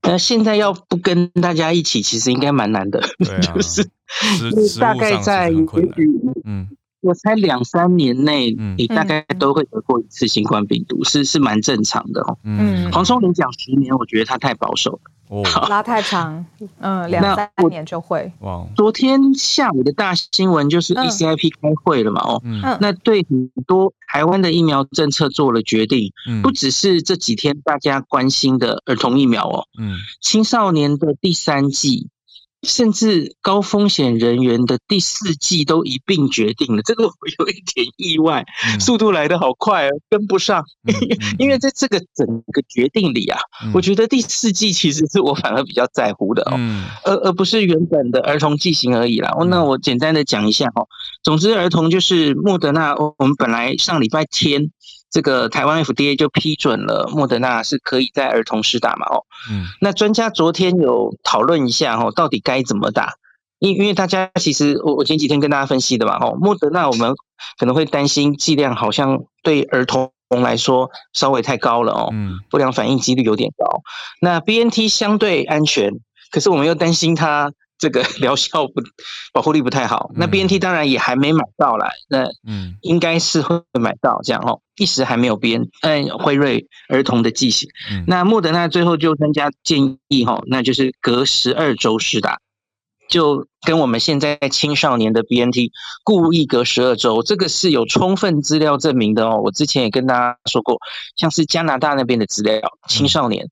[0.02, 5.50] 那现在要不跟大家一起，其实应该蛮难的，对啊， 就是大概在
[6.44, 6.68] 嗯。
[7.02, 12.38] 我猜两三年内，你大概都会得过一次新冠病毒，嗯、是是蛮正常的哦。
[12.44, 16.44] 嗯，黄松林讲十年，我觉得他太保守了，哦、 拉太长，
[16.78, 18.32] 嗯，两三年就会。
[18.40, 22.20] 哇，昨天下午的大新闻就是 ECIP 开会了嘛？
[22.22, 32.08] 哦，嗯，那对很多台湾的疫苗政策做了决定，嗯，不只是这几天大家关心的儿童疫苗哦，嗯，青少年的第三剂。
[32.62, 38.44] 甚至高风险人员的第四季都一并决定了，这个我有一点意外，
[38.78, 40.64] 速度来得好快，跟不上。
[41.38, 43.38] 因为在这个整个决定里啊，
[43.74, 46.56] 我觉得第四季其实是我反而比较在乎的哦，
[47.04, 49.32] 而而不是原本的儿童剂型而已啦。
[49.48, 50.86] 那我简单的讲一下哦，
[51.22, 54.70] 总之儿童就是莫德纳，我们本来上礼拜天。
[55.12, 59.06] 这个台湾 FDA 就批准了莫德纳是可以在儿童施打嘛？
[59.06, 63.14] 哦，嗯，那专家昨天有讨论一下哦，到底该怎么打？
[63.58, 67.14] 因因为大家其实我我前几天跟大家分析的嘛，哦，莫德纳我们
[67.58, 73.82] 可能会担心剂量好像对儿童来说稍微太高了哦，嗯，不良反应几率有点高。
[74.20, 75.92] 那 BNT 相对安全，
[76.30, 77.52] 可是我们又担心它。
[77.82, 78.74] 这个 疗效不
[79.32, 87.68] 保护力不太好，那 BNT 当然也还没买到啦，那嗯，应该是会买到这样哦，一时还没有编，嗯，辉瑞儿童的剂型，
[88.06, 92.38] 那莫德纳最后就专家建议哈，那就是隔十二周施打，
[93.08, 95.72] 就跟我们现在青少年的 BNT
[96.04, 100.78] 故意隔十二周，这个是有充分资料证明的哦，我之前也跟大家说过，
[101.16, 103.48] 像是加拿大那边的资料，青少年，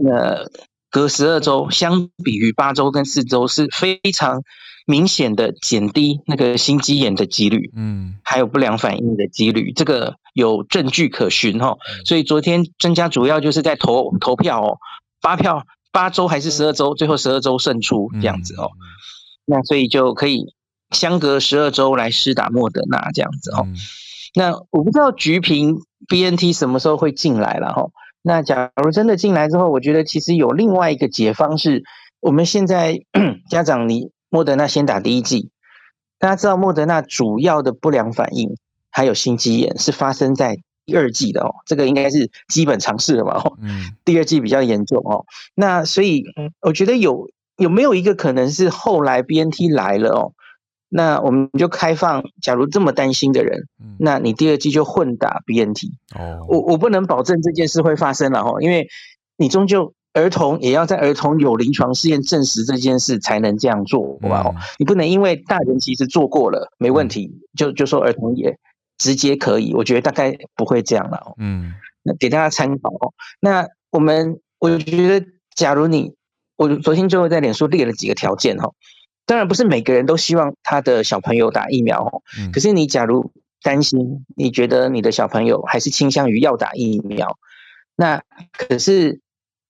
[0.00, 0.46] 那。
[0.90, 4.42] 隔十二周，相比于八周跟四周，是非常
[4.86, 11.76] 明显的减低那个心肌炎的几率，嗯，还有不良反应的几率，这个有证据可循哈。
[12.06, 14.78] 所以昨天专家主要就是在投投票哦，
[15.20, 18.70] 八票八周还是十二周，最后十二周胜出这样子哦。
[19.44, 20.54] 那所以就可以
[20.90, 23.66] 相隔十二周来施打莫德纳这样子哦。
[24.34, 25.76] 那我不知道橘平
[26.08, 27.84] BNT 什么时候会进来了哈。
[28.22, 31.84] 那假如真的进来之后，我觉得其实有另外一个解方是，
[32.20, 33.00] 我们现在
[33.48, 35.50] 家长你莫德纳先打第一剂，
[36.18, 38.56] 大家知道莫德纳主要的不良反应
[38.90, 43.42] 还有心肌炎是发生在第二季的哦，这个应该是基本常识了嘛。
[43.62, 45.24] 嗯，第二季比较严重哦。
[45.54, 46.24] 那所以
[46.60, 50.32] 我觉得有有没有一个可能是后来 BNT 来了哦？
[50.88, 53.66] 那我们就开放，假如这么担心的人，
[53.98, 55.92] 那你第二季就混打 BNT。
[56.18, 58.88] 哦，我我不能保证这件事会发生了哈，因为
[59.36, 64.44] 你终究儿童也要在儿童有临床试验证实这件事才能这样做，好吧？
[64.48, 68.58] 嗯、你不能因为大人其实做过了没问题，嗯、就就说儿童也
[68.96, 69.74] 直接可以。
[69.74, 71.34] 我觉得大概不会这样了。
[71.38, 73.12] 嗯，那给大家参考哦。
[73.40, 76.14] 那我们我觉得，假如你
[76.56, 78.72] 我昨天最后在脸书列了几个条件哈，
[79.28, 82.22] 当然不是每个人都希望他的小朋友打疫苗哦。
[82.40, 83.30] 嗯、可是你假如
[83.62, 87.38] 担心，你觉得你的小朋友还是倾向于要打疫苗，
[87.94, 88.20] 那
[88.50, 89.20] 可是。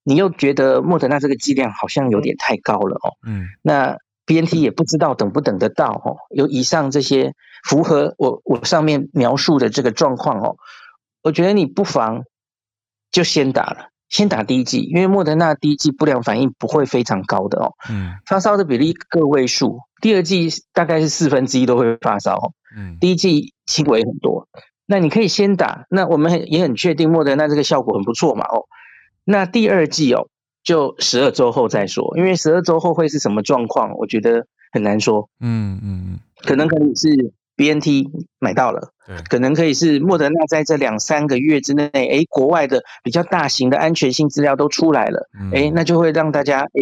[0.05, 10.57] 你又觉得莫德纳这个剂量好像有点太高了哦，嗯，那 BNT 也不知道等不等得到哦，有以上这些符合我我上面描述的这个状况哦，
[11.23, 12.25] 我觉得你不妨
[13.11, 24.49] 就先打了，先打第一剂，因为莫德纳第一剂不良反应不会非常高的哦，嗯，发烧的比例个位数，第二剂大概是四分之一都会发烧哦，嗯，第一剂轻微很多，
[24.87, 28.65] 那你可以先打，那我们也很确定莫德纳这个效果很不错嘛哦。
[29.25, 30.29] 那第二剂哦，
[30.63, 35.29] 就十二周后再说，因为十二周后会是什么状况，我觉得很难说。
[35.41, 37.09] 嗯嗯，可能可能是
[37.59, 46.81] BNT 买到了，对，可能可以是莫德纳在这两三个月之内，哎，国外的比较大型的安全性资料都出来了，哎，那就会让大家哎，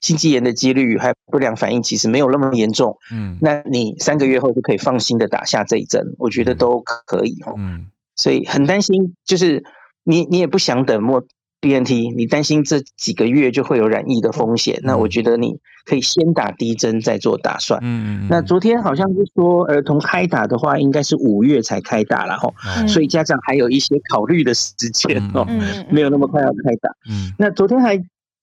[0.00, 2.96] 心肌炎的几率还有不良反应其实没有那么严重。
[3.12, 7.54] 嗯，那你三个月后就可以放心的打下这一针，我觉得都可以哦。
[7.58, 9.64] 嗯，所以很担心，就是
[10.04, 11.22] 你你也不想等莫。
[11.62, 15.54] BNT，你担心这几个月就会有染疫的风险，那我觉得你
[15.86, 17.78] 可以先打第一针再做打算。
[17.84, 18.26] 嗯嗯。
[18.28, 22.52] 那昨天好像是说儿童开打的话，应该是五月才开打了哈，
[22.88, 25.46] 所以家长还有一些考虑的时间哦，
[25.88, 26.90] 没有那么快要开打。
[27.08, 27.32] 嗯。
[27.38, 28.02] 那昨天还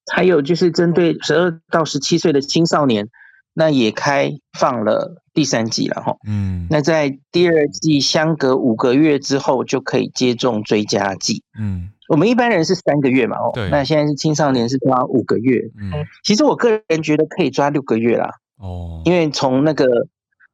[0.10, 3.10] 还有就是针对十二到十七岁的青少年，
[3.54, 6.16] 那也开放了第三季了哈。
[6.26, 6.68] 嗯。
[6.70, 11.44] 那在第二季相隔五个月之后就可以接种追加剂。
[11.60, 11.90] 嗯。
[12.10, 13.70] 我们一般人是三个月嘛，哦，对。
[13.70, 19.86] 那现在是青少年是抓五个月，嗯，其实我个人觉得可以抓六个月啦，哦，因为从那个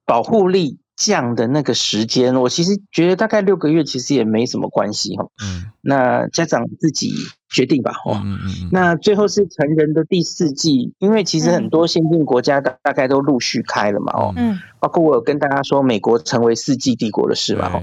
[0.06, 7.12] 保护力降的那个时间，我其实觉得大概六个月其实也没什么关系哈，嗯，那家长自己。
[7.56, 17.82] 决定吧，哦，嗯嗯嗯，那最后是成人的第四季，因为其实很多先进国家大大概都陆续开了嘛，哦，嗯，包括我有跟大家说美国成为四季帝国的事嘛，哦，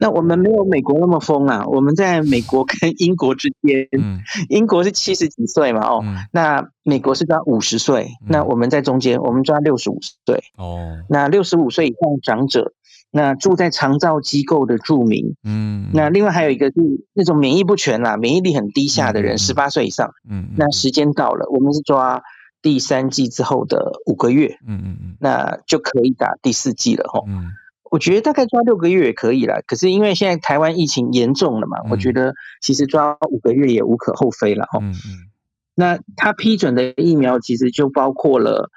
[0.00, 4.18] 那我们没有美国那么疯啊，我们在美国跟英国之间，嗯，
[4.48, 12.72] 英国是七十几岁嘛，哦，那美国是抓五十岁，那我们在中间，我们抓六十五岁，哦，那六十五岁以上长者。
[13.14, 16.74] 那住在长照机构的住民，嗯，那另外还有一个是
[17.12, 22.22] 那种免疫不全啦，免疫力很低下的人，十八岁以上，嗯，那时间到了，我们是抓
[22.62, 27.50] 第三季之后的五个月，嗯嗯嗯，那就可以打第四季了吼，嗯，
[27.90, 32.32] 我觉得大概抓六个月也可以啦，可是因为现在台湾疫情严重了嘛，我觉得
[32.62, 35.28] 其实抓五个月也无可厚非了吼，嗯嗯，
[35.74, 38.70] 那他批准的疫苗其实就包括了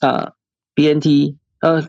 [0.00, 0.32] 呃
[0.74, 1.86] BNT，呃。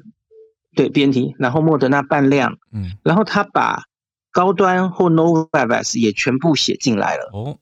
[0.76, 3.84] 对 BNT，然后莫德纳半量，嗯，然后他把
[4.32, 7.30] 高端或 Novavax 也全部写进来了。
[7.34, 7.58] 哦，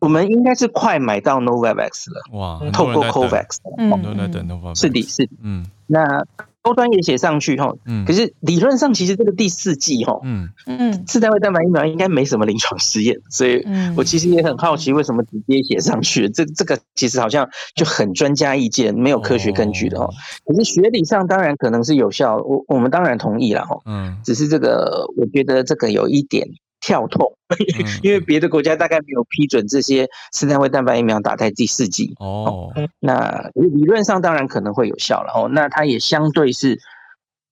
[0.00, 2.22] 我们应该是快买到 Novavax 了。
[2.32, 4.80] 哇，透过 COVAX，嗯，都在等 Novavax。
[4.80, 6.24] 是的，是的，嗯，那。
[6.62, 10.48] 高端也写上去哈，嗯，可是理论上其实这个第四季哈，嗯。
[10.66, 13.64] 嗯，次单位蛋白疫苗应该没什么临床试验，所以
[13.96, 20.08] 我其实也很好奇为什么直接写上去，这这个其实好像就很专家意见，没有科学根据的哈。
[20.44, 26.46] 可是学理上当然可能是有效，我我们当然同意了哈，嗯，只是这个我觉得这个有一点。
[26.80, 27.36] 跳痛，
[28.02, 32.72] 因为别的国家大概没有批准这些次单位蛋白疫苗打在第四剂哦。
[33.00, 35.48] 那理论上当然可能会有效了哦。
[35.52, 36.78] 那它也相对是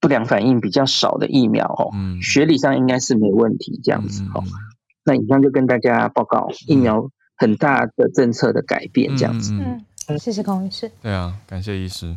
[0.00, 1.90] 不良反应比较少的疫苗哦。
[1.94, 4.44] 嗯，学理上应该是没问题这样子哦。
[5.04, 9.52] 那以上就跟大家报告疫苗很大的政策的改变这样子。
[9.54, 10.90] 嗯，谢谢孔医师。
[11.02, 12.16] 对啊，感谢医师。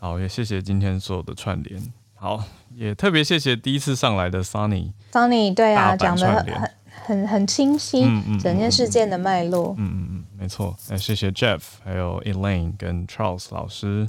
[0.00, 1.82] 好，也谢谢今天所有的串联。
[2.14, 2.44] 好，
[2.78, 6.70] 也特别谢谢第一次上来的 Sunny，Sunny 对啊，讲的很
[7.04, 10.76] 很很清晰，嗯嗯，整件事件的脉络，嗯嗯嗯，没错。
[10.88, 14.06] 那谢谢 Jeff，还有 Elaine 跟 Charles 老师，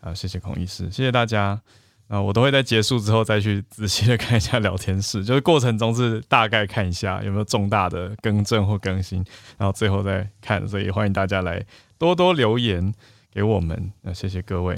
[0.00, 1.60] 啊，谢谢孔医师，谢谢大家。
[2.08, 9.22] 啊，我都会在结束之后再去仔细的看一下聊天室，就是过程中是大概看一下有没有重大的更正或更新，
[9.58, 10.66] 然后最后再看。
[10.66, 11.62] 所以欢迎大家来
[11.98, 12.92] 多多留言
[13.30, 14.76] 给我们，那谢谢各位。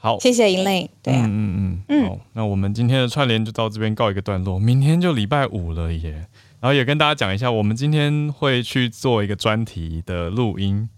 [0.00, 0.88] 好，谢谢 Elaine。
[1.02, 1.28] 对啊，嗯
[1.58, 6.28] 嗯嗯，好，那我们今天的串联就到这边告一个段落，明天就礼拜五了耶。
[6.60, 10.88] 然后也跟大家讲一下，我们今天会去做一个专题的录音，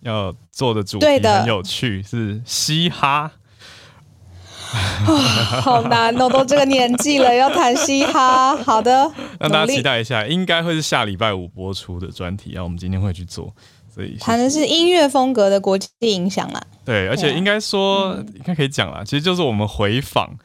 [0.00, 3.32] 要做的主题很有趣，是嘻哈。
[5.06, 5.16] 哦，
[5.62, 8.56] 好难哦，都这个年纪了，要谈嘻哈。
[8.56, 13.54] 好的， 让大家期待一下，应该会是下礼拜五播出的专题，然后我们今天会去做。
[13.96, 16.62] 所以谈的是音乐风格的国际影响啦。
[16.84, 20.36] 对，而且应该说，应该可以讲啦，其实就是我们回访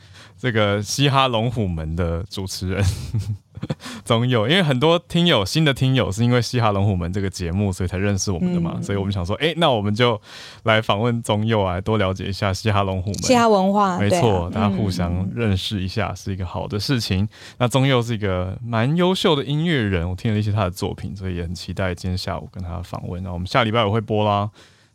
[0.42, 2.84] 这个嘻哈龙虎门的主持人。
[4.04, 10.20] 总有，因为很多听友，新的听友是因为《嘻哈龙虎门》这个节目，所以才认识我们的嘛，嗯、所以我们想说，哎、欸，那我们就
[10.64, 17.24] 来访问宗佑啊，多了解一下嘻哈龙虎门、嘻哈文化，没错，啊、大家互相认识一下是一个好的事情。
[17.24, 17.30] 嗯、
[17.60, 23.22] 那宗佑是一个蛮优秀的音乐人，我听了一些他的作品，所以也很期待今天下午跟他访问。
[23.22, 24.50] 那我们下礼拜五会播啦，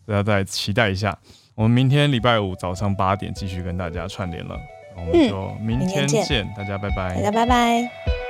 [0.09, 1.17] 大家再期待一下。
[1.55, 4.59] 我们明天礼拜五早上八点继续跟大家串联了，
[4.97, 8.26] 我们就明天见，嗯、明天见，大家拜拜，大家拜拜。